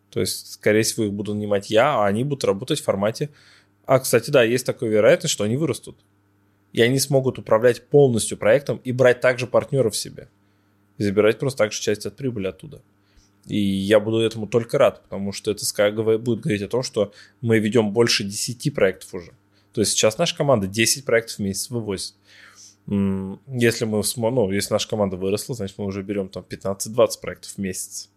То 0.09 0.19
есть, 0.19 0.53
скорее 0.53 0.83
всего, 0.83 1.05
их 1.05 1.13
буду 1.13 1.33
нанимать 1.33 1.69
я, 1.69 1.95
а 1.95 2.05
они 2.05 2.23
будут 2.23 2.43
работать 2.43 2.79
в 2.79 2.83
формате... 2.83 3.29
А, 3.85 3.99
кстати, 3.99 4.29
да, 4.31 4.43
есть 4.43 4.65
такая 4.65 4.89
вероятность, 4.89 5.33
что 5.33 5.45
они 5.45 5.55
вырастут. 5.55 5.97
И 6.73 6.81
они 6.81 6.99
смогут 6.99 7.39
управлять 7.39 7.87
полностью 7.87 8.37
проектом 8.37 8.81
и 8.83 8.91
брать 8.91 9.21
также 9.21 9.47
партнеров 9.47 9.95
себе 9.95 10.27
и 10.97 11.03
забирать 11.03 11.39
просто 11.39 11.59
так 11.59 11.71
же 11.71 11.81
часть 11.81 12.05
от 12.05 12.15
прибыли 12.15 12.47
оттуда. 12.47 12.81
И 13.45 13.57
я 13.57 13.99
буду 13.99 14.19
этому 14.19 14.47
только 14.47 14.77
рад, 14.77 15.03
потому 15.03 15.31
что 15.31 15.51
это 15.51 15.63
будет 16.17 16.41
говорить 16.41 16.61
о 16.63 16.67
том, 16.67 16.83
что 16.83 17.13
мы 17.39 17.59
ведем 17.59 17.93
больше 17.93 18.23
10 18.25 18.73
проектов 18.73 19.13
уже. 19.13 19.31
То 19.71 19.81
есть 19.81 19.91
сейчас 19.91 20.17
наша 20.17 20.35
команда 20.35 20.67
10 20.67 21.05
проектов 21.05 21.37
в 21.37 21.39
месяц 21.39 21.69
вывозит. 21.69 22.15
Если 22.87 23.85
мы, 23.85 24.01
ну, 24.15 24.51
если 24.51 24.73
наша 24.73 24.87
команда 24.87 25.17
выросла, 25.17 25.55
значит, 25.55 25.77
мы 25.77 25.85
уже 25.85 26.03
берем 26.03 26.29
там 26.29 26.45
15-20 26.49 27.21
проектов 27.21 27.51
в 27.51 27.57
месяц. 27.57 28.09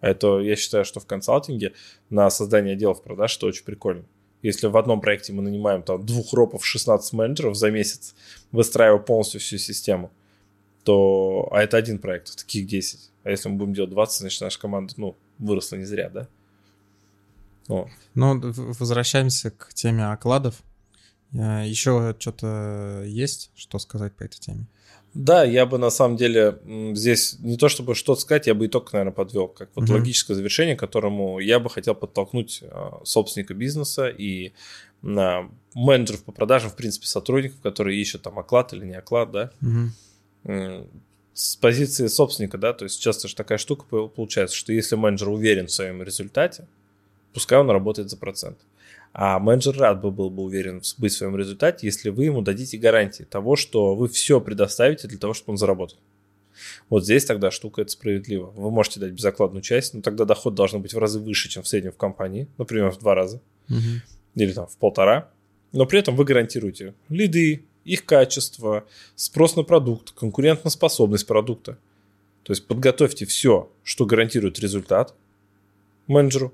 А 0.00 0.08
это, 0.08 0.40
я 0.40 0.56
считаю, 0.56 0.84
что 0.84 1.00
в 1.00 1.06
консалтинге 1.06 1.72
на 2.10 2.28
создание 2.30 2.74
отделов 2.74 3.02
продаж 3.02 3.36
это 3.36 3.46
очень 3.46 3.64
прикольно. 3.64 4.04
Если 4.42 4.66
в 4.66 4.76
одном 4.76 5.00
проекте 5.00 5.32
мы 5.32 5.42
нанимаем 5.42 5.82
там 5.82 6.04
двух 6.04 6.34
ропов, 6.34 6.66
16 6.66 7.14
менеджеров 7.14 7.56
за 7.56 7.70
месяц, 7.70 8.14
выстраивая 8.52 8.98
полностью 8.98 9.40
всю 9.40 9.58
систему– 9.58 10.10
то... 10.84 11.48
А 11.50 11.62
это 11.62 11.76
один 11.76 11.98
проект, 11.98 12.36
таких 12.36 12.66
10. 12.66 13.10
А 13.24 13.30
если 13.30 13.48
мы 13.48 13.56
будем 13.56 13.74
делать 13.74 13.90
20, 13.90 14.20
значит, 14.20 14.40
наша 14.42 14.60
команда, 14.60 14.92
ну, 14.96 15.16
выросла 15.38 15.76
не 15.76 15.84
зря, 15.84 16.10
да? 16.10 16.28
О. 17.68 17.88
Ну, 18.14 18.40
возвращаемся 18.42 19.50
к 19.50 19.72
теме 19.72 20.06
окладов. 20.06 20.62
Э, 21.34 21.64
Еще 21.66 22.14
что-то 22.18 23.02
есть, 23.04 23.50
что 23.54 23.78
сказать 23.78 24.14
по 24.14 24.24
этой 24.24 24.38
теме? 24.38 24.66
Да, 25.12 25.44
я 25.44 25.64
бы 25.64 25.78
на 25.78 25.90
самом 25.90 26.16
деле 26.16 26.58
здесь 26.94 27.38
не 27.38 27.56
то 27.56 27.68
чтобы 27.68 27.94
что-то 27.94 28.20
сказать, 28.20 28.48
я 28.48 28.54
бы 28.54 28.66
итог, 28.66 28.92
наверное, 28.92 29.12
подвел, 29.12 29.46
как 29.46 29.70
вот 29.76 29.84
угу. 29.84 29.94
логическое 29.94 30.34
завершение, 30.34 30.74
которому 30.74 31.38
я 31.38 31.60
бы 31.60 31.70
хотел 31.70 31.94
подтолкнуть 31.94 32.60
э, 32.62 32.90
собственника 33.04 33.54
бизнеса 33.54 34.08
и 34.08 34.52
на 35.02 35.48
менеджеров 35.74 36.24
по 36.24 36.32
продажам, 36.32 36.70
в 36.70 36.76
принципе, 36.76 37.06
сотрудников, 37.06 37.60
которые 37.60 38.00
ищут 38.00 38.22
там 38.22 38.38
оклад 38.38 38.72
или 38.72 38.86
не 38.86 38.94
оклад, 38.94 39.30
да, 39.30 39.50
угу 39.60 39.90
с 41.34 41.56
позиции 41.56 42.06
собственника, 42.06 42.56
да, 42.58 42.72
то 42.72 42.84
есть 42.84 43.02
часто 43.02 43.26
же 43.28 43.34
такая 43.34 43.58
штука 43.58 43.84
получается, 44.06 44.56
что 44.56 44.72
если 44.72 44.94
менеджер 44.94 45.28
уверен 45.28 45.66
в 45.66 45.72
своем 45.72 46.02
результате, 46.02 46.66
пускай 47.32 47.58
он 47.58 47.68
работает 47.68 48.08
за 48.08 48.16
процент. 48.16 48.58
А 49.14 49.38
менеджер 49.38 49.78
рад 49.78 50.00
бы 50.00 50.10
был 50.10 50.28
бы 50.28 50.42
уверен 50.42 50.82
быть 50.98 51.12
в 51.12 51.16
своем 51.16 51.36
результате, 51.36 51.86
если 51.86 52.10
вы 52.10 52.24
ему 52.24 52.42
дадите 52.42 52.76
гарантии 52.78 53.22
того, 53.22 53.54
что 53.54 53.94
вы 53.94 54.08
все 54.08 54.40
предоставите 54.40 55.06
для 55.06 55.18
того, 55.18 55.34
чтобы 55.34 55.52
он 55.52 55.56
заработал. 55.56 55.98
Вот 56.90 57.04
здесь 57.04 57.24
тогда 57.24 57.52
штука 57.52 57.82
это 57.82 57.92
справедливо. 57.92 58.50
Вы 58.56 58.72
можете 58.72 58.98
дать 58.98 59.12
безокладную 59.12 59.62
часть, 59.62 59.94
но 59.94 60.02
тогда 60.02 60.24
доход 60.24 60.56
должен 60.56 60.82
быть 60.82 60.94
в 60.94 60.98
разы 60.98 61.20
выше, 61.20 61.48
чем 61.48 61.62
в 61.62 61.68
среднем 61.68 61.92
в 61.92 61.96
компании, 61.96 62.48
например, 62.58 62.90
в 62.90 62.98
два 62.98 63.14
раза 63.14 63.40
угу. 63.68 63.78
или 64.34 64.52
там 64.52 64.66
в 64.66 64.76
полтора. 64.78 65.30
Но 65.70 65.86
при 65.86 66.00
этом 66.00 66.16
вы 66.16 66.24
гарантируете 66.24 66.94
лиды, 67.08 67.64
их 67.84 68.04
качество, 68.04 68.84
спрос 69.14 69.54
на 69.54 69.62
продукт, 69.62 70.10
конкурентоспособность 70.10 71.26
продукта. 71.26 71.78
То 72.42 72.52
есть 72.52 72.66
подготовьте 72.66 73.26
все, 73.26 73.70
что 73.84 74.06
гарантирует 74.06 74.58
результат 74.58 75.14
менеджеру. 76.08 76.52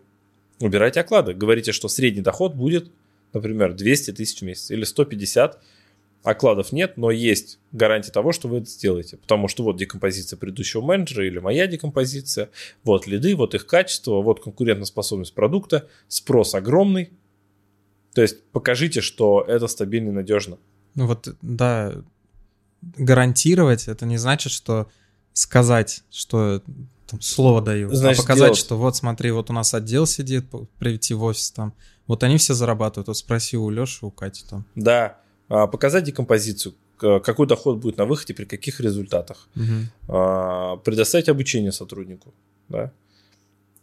Убирайте 0.61 1.01
оклады. 1.01 1.33
Говорите, 1.35 1.73
что 1.73 1.89
средний 1.89 2.23
доход 2.23 2.55
будет, 2.55 2.91
например, 3.33 3.73
200 3.75 4.13
тысяч 4.13 4.41
в 4.41 4.43
месяц 4.43 4.71
или 4.71 4.85
150. 4.85 5.61
Окладов 6.23 6.73
нет, 6.73 6.99
но 6.99 7.11
есть 7.11 7.59
гарантия 7.73 8.13
того, 8.13 8.33
что 8.33 8.47
вы 8.47 8.59
это 8.59 8.69
сделаете. 8.69 9.17
Потому 9.17 9.49
что 9.49 9.63
вот 9.63 9.79
декомпозиция 9.79 10.37
предыдущего 10.37 10.83
менеджера 10.83 11.27
или 11.27 11.39
моя 11.39 11.67
декомпозиция, 11.67 12.51
вот 12.85 13.07
лиды, 13.07 13.35
вот 13.35 13.55
их 13.55 13.67
качество, 13.67 14.21
вот 14.21 14.43
конкурентоспособность 14.43 15.33
продукта, 15.33 15.89
спрос 16.09 16.55
огромный. 16.55 17.11
То 18.13 18.21
есть 18.21 18.45
покажите, 18.51 19.01
что 19.01 19.43
это 19.49 19.67
стабильно 19.67 20.11
и 20.11 20.13
надежно. 20.13 20.59
Ну 20.95 21.07
вот, 21.07 21.35
да, 21.41 21.95
гарантировать 22.83 23.89
это 23.89 24.05
не 24.05 24.19
значит, 24.19 24.53
что 24.53 24.91
сказать, 25.33 26.03
что 26.11 26.63
там, 27.11 27.21
слово 27.21 27.61
даю, 27.61 27.91
а 27.91 27.95
значит, 27.95 28.21
а 28.21 28.23
показать, 28.23 28.45
делать. 28.45 28.59
что 28.59 28.77
вот 28.77 28.97
смотри, 28.97 29.31
вот 29.31 29.51
у 29.51 29.53
нас 29.53 29.75
отдел 29.75 30.07
сидит, 30.07 30.47
прийти 30.79 31.15
в 31.15 31.25
офис 31.25 31.51
там, 31.51 31.75
вот 32.07 32.23
они 32.23 32.37
все 32.37 32.55
зарабатывают, 32.55 33.09
вот 33.09 33.17
спроси 33.17 33.57
у 33.57 33.71
Леши, 33.71 34.07
у 34.07 34.11
Кати 34.11 34.45
там. 34.49 34.65
Да, 34.75 35.19
а, 35.49 35.67
показать 35.67 36.05
декомпозицию, 36.05 36.75
какой 36.97 37.47
доход 37.47 37.79
будет 37.79 37.97
на 37.97 38.05
выходе, 38.05 38.35
при 38.35 38.45
каких 38.45 38.81
результатах, 38.81 39.49
угу. 39.57 40.81
предоставить 40.85 41.29
обучение 41.29 41.73
сотруднику, 41.73 42.35
да, 42.69 42.93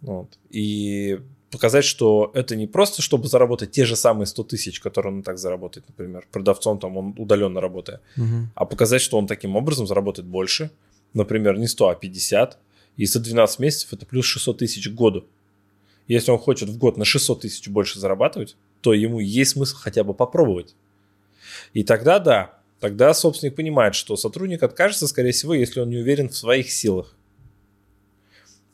вот. 0.01 0.37
И 0.49 1.19
показать, 1.51 1.85
что 1.85 2.31
это 2.33 2.55
не 2.55 2.67
просто, 2.67 3.01
чтобы 3.01 3.27
заработать 3.27 3.71
те 3.71 3.85
же 3.85 3.95
самые 3.95 4.27
100 4.27 4.43
тысяч, 4.43 4.79
которые 4.79 5.15
он 5.15 5.23
так 5.23 5.37
заработает, 5.37 5.87
например, 5.87 6.27
продавцом 6.31 6.79
там 6.79 6.97
он 6.97 7.15
удаленно 7.17 7.61
работая, 7.61 8.01
угу. 8.15 8.49
а 8.55 8.65
показать, 8.65 9.01
что 9.01 9.17
он 9.17 9.27
таким 9.27 9.55
образом 9.55 9.87
заработает 9.87 10.27
больше, 10.27 10.71
например, 11.13 11.57
не 11.57 11.67
100, 11.67 11.89
а 11.89 11.95
50, 11.95 12.59
и 12.97 13.05
за 13.05 13.19
12 13.19 13.59
месяцев 13.59 13.93
это 13.93 14.05
плюс 14.05 14.25
600 14.25 14.57
тысяч 14.57 14.89
к 14.89 14.93
году. 14.93 15.25
Если 16.07 16.31
он 16.31 16.37
хочет 16.37 16.69
в 16.69 16.77
год 16.77 16.97
на 16.97 17.05
600 17.05 17.41
тысяч 17.41 17.67
больше 17.67 17.99
зарабатывать, 17.99 18.55
то 18.81 18.93
ему 18.93 19.19
есть 19.19 19.51
смысл 19.51 19.77
хотя 19.77 20.03
бы 20.03 20.13
попробовать. 20.13 20.75
И 21.73 21.83
тогда 21.83 22.19
да, 22.19 22.59
тогда 22.79 23.13
собственник 23.13 23.55
понимает, 23.55 23.95
что 23.95 24.15
сотрудник 24.15 24.63
откажется, 24.63 25.07
скорее 25.07 25.31
всего, 25.31 25.53
если 25.53 25.79
он 25.79 25.89
не 25.89 25.97
уверен 25.97 26.29
в 26.29 26.35
своих 26.37 26.71
силах. 26.71 27.15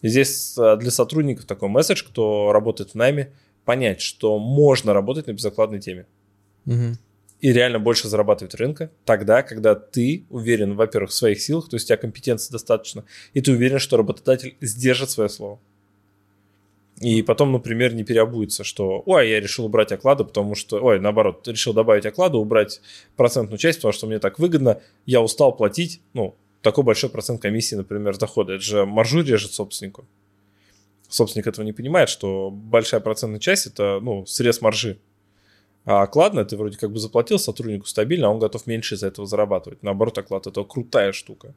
И 0.02 0.10
здесь 0.10 0.58
а, 0.58 0.76
для 0.76 0.92
сотрудников 0.92 1.46
такой 1.46 1.70
месседж, 1.70 2.04
кто 2.04 2.52
работает 2.52 2.92
в 2.92 2.96
найме, 2.96 3.32
понять, 3.66 4.02
что 4.02 4.38
можно 4.38 4.94
работать 4.94 5.28
на 5.28 5.32
безокладной 5.32 5.80
теме. 5.80 6.06
Мгм. 6.66 6.98
И 7.44 7.52
реально 7.52 7.78
больше 7.78 8.08
зарабатывать 8.08 8.56
рынка 8.56 8.90
тогда, 9.04 9.44
когда 9.44 9.76
ты 9.76 10.26
уверен, 10.30 10.76
во-первых, 10.76 11.12
в 11.12 11.14
своих 11.14 11.42
силах, 11.42 11.68
то 11.68 11.76
есть 11.76 11.86
у 11.86 11.88
тебя 11.90 11.98
компетенции 11.98 12.50
достаточно, 12.50 13.04
и 13.34 13.42
ты 13.42 13.52
уверен, 13.52 13.80
что 13.80 13.98
работодатель 13.98 14.56
сдержит 14.62 15.10
свое 15.10 15.28
слово. 15.28 15.60
И 17.02 17.22
потом, 17.22 17.52
например, 17.52 17.96
не 17.96 18.06
переобуется, 18.06 18.64
что 18.64 19.04
ой, 19.06 19.30
я 19.30 19.42
решил 19.42 19.66
убрать 19.66 19.92
оклады, 19.92 20.24
потому 20.24 20.56
что, 20.56 20.82
ой, 20.82 21.02
наоборот, 21.02 21.46
решил 21.46 21.74
добавить 21.74 22.06
оклады, 22.06 22.38
убрать 22.38 22.80
процентную 23.18 23.58
часть, 23.58 23.80
потому 23.80 23.92
что 23.92 24.08
мне 24.08 24.20
так 24.20 24.40
выгодно, 24.40 24.80
я 25.06 25.22
устал 25.22 25.54
платить, 25.54 26.00
ну, 26.14 26.38
такой 26.62 26.86
большой 26.86 27.10
процент 27.10 27.42
комиссии, 27.42 27.76
например, 27.76 28.18
дохода. 28.18 28.54
Это 28.54 28.64
же 28.64 28.86
маржу 28.86 29.22
режет 29.22 29.52
собственнику. 29.52 30.08
Собственник 31.10 31.48
этого 31.48 31.66
не 31.66 31.74
понимает, 31.74 32.08
что 32.08 32.52
большая 32.52 33.02
процентная 33.02 33.42
часть 33.42 33.68
это, 33.68 34.00
ну, 34.02 34.26
срез 34.26 34.62
маржи. 34.62 35.02
А 35.86 36.04
окладно 36.04 36.46
ты 36.46 36.56
вроде 36.56 36.78
как 36.78 36.92
бы 36.92 37.00
заплатил 37.00 37.40
сотруднику 37.40 37.86
стабильно, 37.88 38.28
а 38.28 38.30
он 38.30 38.40
готов 38.40 38.68
меньше 38.68 38.96
из-за 38.96 39.08
этого 39.08 39.28
зарабатывать. 39.28 39.84
Наоборот, 39.84 40.18
оклад 40.18 40.48
это 40.48 40.64
крутая 40.64 41.12
штука. 41.12 41.54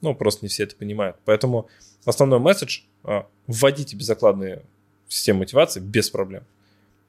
Ну, 0.00 0.14
просто 0.14 0.44
не 0.44 0.48
все 0.48 0.64
это 0.64 0.74
понимают. 0.76 1.16
Поэтому 1.24 1.68
основной 2.04 2.40
месседж 2.40 2.80
а, 3.04 3.26
вводите 3.46 3.96
безокладные 3.96 4.62
системы 5.08 5.40
мотивации 5.40 5.80
без 5.80 6.10
проблем. 6.10 6.44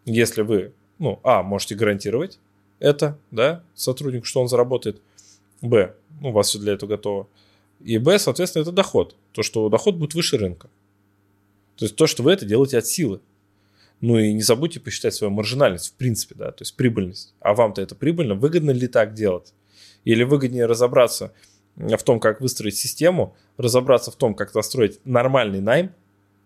Если 0.06 0.44
вы, 0.44 0.74
ну, 1.00 1.20
а, 1.24 1.42
можете 1.42 1.76
гарантировать 1.76 2.40
это, 2.80 3.18
да, 3.32 3.64
сотруднику, 3.74 4.26
что 4.26 4.42
он 4.42 4.48
заработает, 4.48 5.02
б, 5.62 5.96
ну, 6.22 6.30
у 6.30 6.32
вас 6.32 6.50
все 6.50 6.60
для 6.60 6.74
этого 6.74 6.92
готово, 6.92 7.28
и 7.82 7.98
б, 7.98 8.20
соответственно, 8.20 8.62
это 8.62 8.72
доход. 8.72 9.16
То, 9.32 9.42
что 9.42 9.68
доход 9.70 9.96
будет 9.96 10.14
выше 10.14 10.38
рынка. 10.38 10.70
То 11.76 11.86
есть 11.86 11.96
то, 11.96 12.08
что 12.08 12.24
вы 12.24 12.32
это 12.32 12.46
делаете 12.46 12.78
от 12.78 12.86
силы. 12.86 13.20
Ну 14.06 14.20
и 14.20 14.34
не 14.34 14.44
забудьте 14.44 14.80
посчитать 14.80 15.16
свою 15.16 15.32
маржинальность, 15.34 15.88
в 15.88 15.94
принципе, 15.94 16.36
да, 16.36 16.52
то 16.52 16.62
есть 16.62 16.76
прибыльность. 16.76 17.34
А 17.40 17.56
вам-то 17.56 17.82
это 17.82 17.96
прибыльно? 17.96 18.36
Выгодно 18.36 18.70
ли 18.70 18.88
так 18.88 19.16
делать? 19.16 19.52
Или 20.04 20.22
выгоднее 20.22 20.68
разобраться 20.68 21.34
в 21.76 22.04
том, 22.04 22.20
как 22.20 22.40
выстроить 22.40 22.76
систему, 22.76 23.36
разобраться 23.58 24.12
в 24.12 24.16
том, 24.16 24.36
как 24.36 24.54
настроить 24.54 25.00
нормальный 25.06 25.60
найм, 25.60 25.92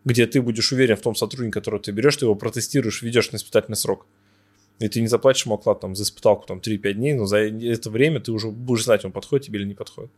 где 0.06 0.25
ты 0.25 0.42
будешь 0.42 0.72
уверен 0.72 0.96
в 0.96 1.01
том 1.01 1.16
сотруднике, 1.16 1.51
которого 1.51 1.84
ты 1.84 1.92
берешь, 1.92 2.16
ты 2.16 2.24
его 2.24 2.36
протестируешь, 2.36 3.01
ведешь 3.01 3.34
на 3.34 3.36
испытательный 3.36 3.75
срок. 3.75 4.08
И 4.80 4.88
ты 4.88 5.01
не 5.01 5.08
заплатишь 5.08 5.46
ему 5.46 5.56
оклад 5.56 5.82
там, 5.82 5.98
за 5.98 6.04
испыталку 6.04 6.48
там, 6.48 6.60
3-5 6.60 6.94
дней, 6.94 7.13
но 7.13 7.25
за 7.25 7.39
это 7.39 7.89
время 7.89 8.22
ты 8.22 8.32
уже 8.32 8.51
будешь 8.51 8.86
знать, 8.86 9.04
он 9.04 9.12
подходит 9.12 9.48
тебе 9.48 9.60
или 9.60 9.68
не 9.68 9.74
подходит. 9.74 10.12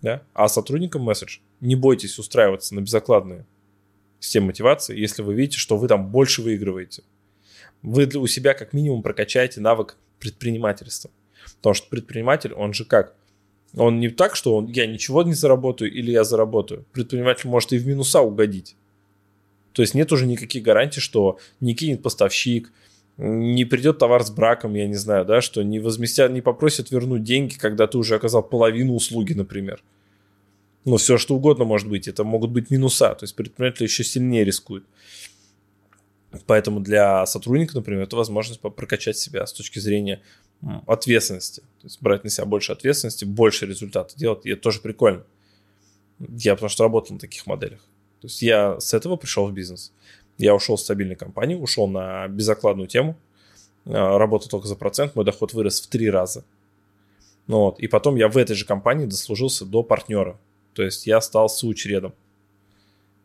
Да? 0.00 0.22
А 0.32 0.48
сотрудникам 0.48 1.02
месседж. 1.02 1.40
Не 1.60 1.76
бойтесь 1.76 2.18
устраиваться 2.18 2.74
на 2.74 2.80
безокладные 2.80 3.44
системы 4.20 4.48
мотивации, 4.48 4.98
если 4.98 5.22
вы 5.22 5.34
видите, 5.34 5.58
что 5.58 5.76
вы 5.76 5.88
там 5.88 6.10
больше 6.10 6.42
выигрываете. 6.42 7.02
Вы 7.82 8.06
у 8.16 8.26
себя 8.26 8.54
как 8.54 8.72
минимум 8.72 9.02
прокачаете 9.02 9.60
навык 9.60 9.96
предпринимательства. 10.18 11.10
Потому 11.56 11.74
что 11.74 11.88
предприниматель, 11.88 12.52
он 12.52 12.72
же 12.74 12.84
как? 12.84 13.14
Он 13.74 13.98
не 14.00 14.08
так, 14.08 14.36
что 14.36 14.56
он, 14.56 14.66
я 14.66 14.86
ничего 14.86 15.22
не 15.22 15.32
заработаю 15.32 15.92
или 15.92 16.10
я 16.10 16.24
заработаю. 16.24 16.84
Предприниматель 16.92 17.48
может 17.48 17.72
и 17.72 17.78
в 17.78 17.86
минуса 17.86 18.20
угодить. 18.20 18.76
То 19.72 19.82
есть 19.82 19.94
нет 19.94 20.12
уже 20.12 20.26
никаких 20.26 20.62
гарантий, 20.62 21.00
что 21.00 21.38
не 21.60 21.74
кинет 21.74 22.02
поставщик, 22.02 22.72
не 23.16 23.64
придет 23.64 23.98
товар 23.98 24.24
с 24.24 24.30
браком, 24.30 24.74
я 24.74 24.86
не 24.86 24.94
знаю, 24.94 25.24
да, 25.24 25.40
что 25.40 25.62
не 25.62 25.78
возместят, 25.78 26.32
не 26.32 26.40
попросят 26.40 26.90
вернуть 26.90 27.22
деньги, 27.22 27.54
когда 27.54 27.86
ты 27.86 27.98
уже 27.98 28.16
оказал 28.16 28.42
половину 28.42 28.94
услуги, 28.94 29.34
например. 29.34 29.82
Ну, 30.84 30.96
все 30.96 31.18
что 31.18 31.34
угодно 31.34 31.64
может 31.64 31.88
быть. 31.88 32.08
Это 32.08 32.24
могут 32.24 32.50
быть 32.50 32.70
минуса. 32.70 33.14
То 33.14 33.24
есть 33.24 33.36
предприниматель 33.36 33.84
еще 33.84 34.02
сильнее 34.04 34.44
рискует. 34.44 34.84
Поэтому 36.46 36.80
для 36.80 37.26
сотрудника, 37.26 37.74
например, 37.76 38.02
это 38.02 38.16
возможность 38.16 38.60
прокачать 38.60 39.16
себя 39.16 39.46
с 39.46 39.52
точки 39.52 39.78
зрения 39.78 40.22
ответственности. 40.86 41.60
То 41.80 41.86
есть 41.86 42.00
брать 42.00 42.24
на 42.24 42.30
себя 42.30 42.44
больше 42.44 42.72
ответственности, 42.72 43.24
больше 43.24 43.66
результата 43.66 44.16
делать. 44.16 44.46
И 44.46 44.50
это 44.50 44.62
тоже 44.62 44.80
прикольно. 44.80 45.24
Я 46.18 46.54
потому 46.54 46.68
что 46.68 46.84
работал 46.84 47.14
на 47.14 47.20
таких 47.20 47.46
моделях. 47.46 47.80
То 48.20 48.26
есть 48.26 48.42
я 48.42 48.78
с 48.78 48.92
этого 48.94 49.16
пришел 49.16 49.46
в 49.46 49.52
бизнес. 49.52 49.92
Я 50.38 50.54
ушел 50.54 50.76
с 50.76 50.82
стабильной 50.82 51.16
компании, 51.16 51.54
ушел 51.54 51.86
на 51.88 52.28
безокладную 52.28 52.88
тему, 52.88 53.18
а, 53.86 54.18
работал 54.18 54.48
только 54.48 54.68
за 54.68 54.76
процент, 54.76 55.14
мой 55.14 55.24
доход 55.24 55.52
вырос 55.52 55.80
в 55.80 55.88
три 55.88 56.10
раза. 56.10 56.44
Ну 57.46 57.60
вот. 57.60 57.80
И 57.80 57.88
потом 57.88 58.16
я 58.16 58.28
в 58.28 58.36
этой 58.36 58.54
же 58.54 58.64
компании 58.64 59.06
дослужился 59.06 59.64
до 59.64 59.82
партнера. 59.82 60.38
То 60.74 60.82
есть 60.82 61.06
я 61.06 61.20
стал 61.20 61.48
соучредом. 61.48 62.14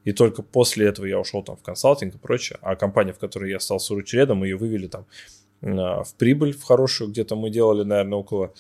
И 0.04 0.12
только 0.14 0.44
после 0.44 0.88
этого 0.88 1.06
я 1.06 1.20
ушел 1.20 1.44
там 1.44 1.58
в 1.58 1.64
консалтинг 1.64 2.16
и 2.16 2.18
прочее. 2.18 2.60
А 2.62 2.76
компания, 2.76 3.12
в 3.12 3.20
которой 3.20 3.50
я 3.50 3.60
стал 3.60 3.80
соучредом, 3.80 4.44
ее 4.44 4.56
вывели 4.56 4.88
там 4.88 5.06
а, 5.62 6.04
в 6.04 6.14
прибыль, 6.16 6.54
в 6.54 6.64
хорошую. 6.64 7.10
Где-то 7.10 7.36
мы 7.36 7.50
делали, 7.50 7.84
наверное, 7.84 8.20
около 8.20 8.54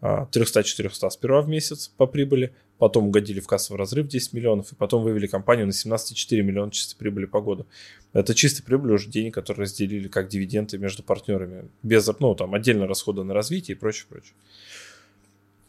а, 0.00 0.28
300-400 0.32 1.10
сперва 1.10 1.42
в 1.42 1.48
месяц 1.48 1.88
по 1.88 2.06
прибыли. 2.06 2.54
Потом 2.78 3.08
угодили 3.08 3.40
в 3.40 3.46
кассовый 3.46 3.78
разрыв 3.78 4.06
10 4.06 4.32
миллионов. 4.32 4.72
И 4.72 4.76
потом 4.76 5.02
вывели 5.02 5.26
компанию 5.26 5.66
на 5.66 5.72
17,4 5.72 6.42
миллиона 6.42 6.70
чистой 6.70 6.96
прибыли 6.96 7.26
по 7.26 7.40
году. 7.40 7.66
Это 8.12 8.34
чистая 8.34 8.64
прибыль 8.64 8.92
уже 8.92 9.08
денег, 9.08 9.34
которые 9.34 9.62
разделили 9.62 10.06
как 10.06 10.28
дивиденды 10.28 10.78
между 10.78 11.02
партнерами. 11.02 11.68
Без, 11.82 12.08
ну, 12.20 12.34
там, 12.36 12.54
отдельно 12.54 12.86
расходы 12.86 13.24
на 13.24 13.34
развитие 13.34 13.76
и 13.76 13.78
прочее, 13.78 14.06
прочее. 14.08 14.34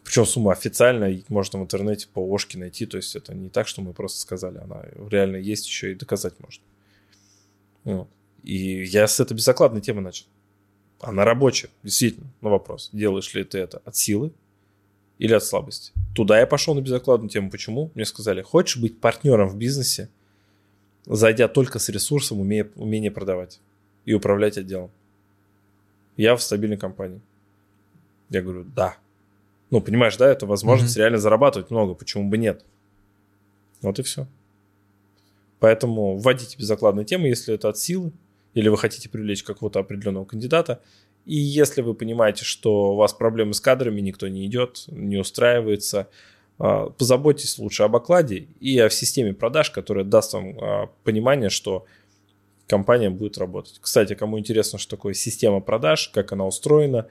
Причем 0.04 0.26
сумма 0.26 0.52
официальная, 0.52 1.12
и 1.12 1.24
можно 1.30 1.60
в 1.60 1.64
интернете 1.64 2.08
по 2.14 2.22
ОШКе 2.22 2.58
найти, 2.58 2.86
то 2.86 2.98
есть 2.98 3.16
это 3.16 3.34
не 3.34 3.50
так, 3.50 3.68
что 3.68 3.82
мы 3.82 3.94
просто 3.94 4.20
сказали, 4.20 4.58
она 4.58 4.84
реально 5.10 5.38
есть 5.38 5.66
еще 5.66 5.92
и 5.92 5.96
доказать 5.96 6.34
можно. 6.40 6.64
Вот. 7.84 8.10
И 8.44 8.84
я 8.84 9.08
с 9.08 9.20
этой 9.20 9.34
безокладной 9.34 9.82
темы 9.82 10.02
начал. 10.02 10.26
Она 11.00 11.26
рабочая, 11.26 11.70
действительно, 11.84 12.28
на 12.42 12.50
вопрос, 12.50 12.90
делаешь 12.92 13.34
ли 13.34 13.44
ты 13.44 13.60
это 13.60 13.82
от 13.86 13.96
силы 13.96 14.32
или 15.18 15.34
от 15.34 15.44
слабости. 15.44 15.94
Туда 16.16 16.40
я 16.40 16.48
пошел 16.48 16.76
на 16.76 16.82
безокладную 16.82 17.30
тему. 17.30 17.50
Почему? 17.50 17.92
Мне 17.96 18.06
сказали, 18.06 18.42
хочешь 18.42 18.78
быть 18.78 19.00
партнером 19.00 19.50
в 19.50 19.58
бизнесе, 19.58 20.10
зайдя 21.06 21.48
только 21.48 21.80
с 21.80 21.90
ресурсом, 21.90 22.40
умея, 22.40 22.70
умение 22.76 23.12
продавать 23.12 23.60
и 24.06 24.14
управлять 24.14 24.58
отделом. 24.58 24.92
Я 26.18 26.36
в 26.36 26.44
стабильной 26.44 26.78
компании. 26.78 27.22
Я 28.30 28.42
говорю, 28.42 28.64
да. 28.64 28.98
Ну, 29.74 29.82
понимаешь, 29.82 30.18
да, 30.18 30.32
это 30.32 30.46
возможность 30.46 30.96
Мгм. 30.96 31.00
реально 31.00 31.18
зарабатывать 31.18 31.72
много, 31.72 31.96
почему 31.96 32.30
бы 32.30 32.38
нет. 32.38 32.64
Вот 33.82 33.98
и 33.98 34.04
все. 34.04 34.28
Поэтому 35.60 36.16
вводите 36.16 36.58
безокладные 36.60 37.06
темы, 37.06 37.30
если 37.30 37.56
это 37.56 37.70
от 37.70 37.80
силы, 37.80 38.12
или 38.54 38.70
вы 38.70 38.78
хотите 38.78 39.10
привлечь 39.10 39.42
какого-то 39.42 39.80
определенного 39.80 40.26
кандидата. 40.26 40.80
И 41.26 41.36
если 41.36 41.82
вы 41.82 41.96
понимаете, 41.96 42.46
что 42.46 42.92
у 42.92 42.96
вас 42.98 43.14
проблемы 43.14 43.56
с 43.56 43.62
кадрами, 43.62 44.00
никто 44.00 44.28
не 44.28 44.46
идет, 44.46 44.84
не 44.90 45.18
устраивается, 45.18 46.08
а, 46.60 46.92
позаботьтесь 46.92 47.58
лучше 47.58 47.82
об 47.82 47.96
окладе 47.96 48.50
и 48.60 48.78
о 48.78 48.92
системе 48.92 49.34
продаж, 49.34 49.72
которая 49.72 50.06
даст 50.06 50.34
вам 50.34 50.60
а, 50.62 50.90
понимание, 51.04 51.50
что 51.50 51.88
компания 52.68 53.10
будет 53.10 53.40
работать. 53.40 53.80
Кстати, 53.82 54.14
кому 54.14 54.38
интересно, 54.38 54.78
что 54.78 54.98
такое 54.98 55.16
система 55.16 55.62
продаж, 55.62 56.10
как 56.10 56.32
она 56.32 56.46
устроена, 56.46 57.08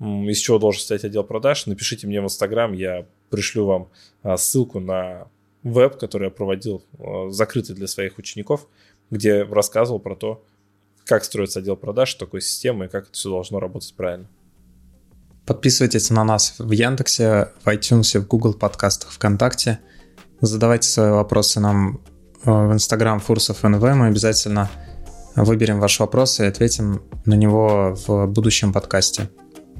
из 0.00 0.38
чего 0.38 0.58
должен 0.58 0.80
стоять 0.80 1.04
отдел 1.04 1.24
продаж, 1.24 1.66
напишите 1.66 2.06
мне 2.06 2.20
в 2.20 2.24
Инстаграм, 2.24 2.72
я 2.72 3.06
пришлю 3.30 3.64
вам 3.64 3.88
а, 4.22 4.36
ссылку 4.36 4.78
на 4.80 5.28
веб, 5.62 5.96
который 5.96 6.24
я 6.24 6.30
проводил, 6.30 6.84
а, 6.98 7.30
закрытый 7.30 7.74
для 7.74 7.86
своих 7.86 8.18
учеников, 8.18 8.68
где 9.10 9.42
рассказывал 9.42 9.98
про 9.98 10.14
то, 10.14 10.44
как 11.04 11.24
строится 11.24 11.60
отдел 11.60 11.76
продаж, 11.76 12.08
что 12.08 12.26
такое 12.26 12.40
система 12.40 12.86
и 12.86 12.88
как 12.88 13.04
это 13.04 13.12
все 13.12 13.30
должно 13.30 13.58
работать 13.58 13.94
правильно. 13.96 14.28
Подписывайтесь 15.46 16.10
на 16.10 16.24
нас 16.24 16.56
в 16.58 16.70
Яндексе, 16.72 17.52
в 17.62 17.68
iTunes, 17.68 18.18
в 18.18 18.26
Google 18.26 18.54
подкастах, 18.54 19.12
ВКонтакте. 19.12 19.78
Задавайте 20.40 20.88
свои 20.88 21.10
вопросы 21.10 21.60
нам 21.60 22.00
э, 22.44 22.50
в 22.50 22.72
Instagram 22.72 23.20
Фурсов 23.20 23.62
НВ. 23.62 23.80
Мы 23.80 24.08
обязательно 24.08 24.68
выберем 25.36 25.78
ваш 25.78 26.00
вопрос 26.00 26.40
и 26.40 26.44
ответим 26.44 27.02
на 27.24 27.34
него 27.34 27.96
в 28.06 28.26
будущем 28.26 28.72
подкасте. 28.72 29.30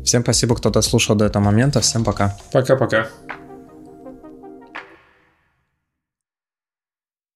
Всем 0.04 0.22
спасибо, 0.22 0.54
кто 0.56 0.70
дослушал 0.70 1.16
до 1.16 1.24
этого 1.24 1.42
момента. 1.42 1.80
Всем 1.80 2.04
пока. 2.04 2.36
Пока-пока. 2.52 3.08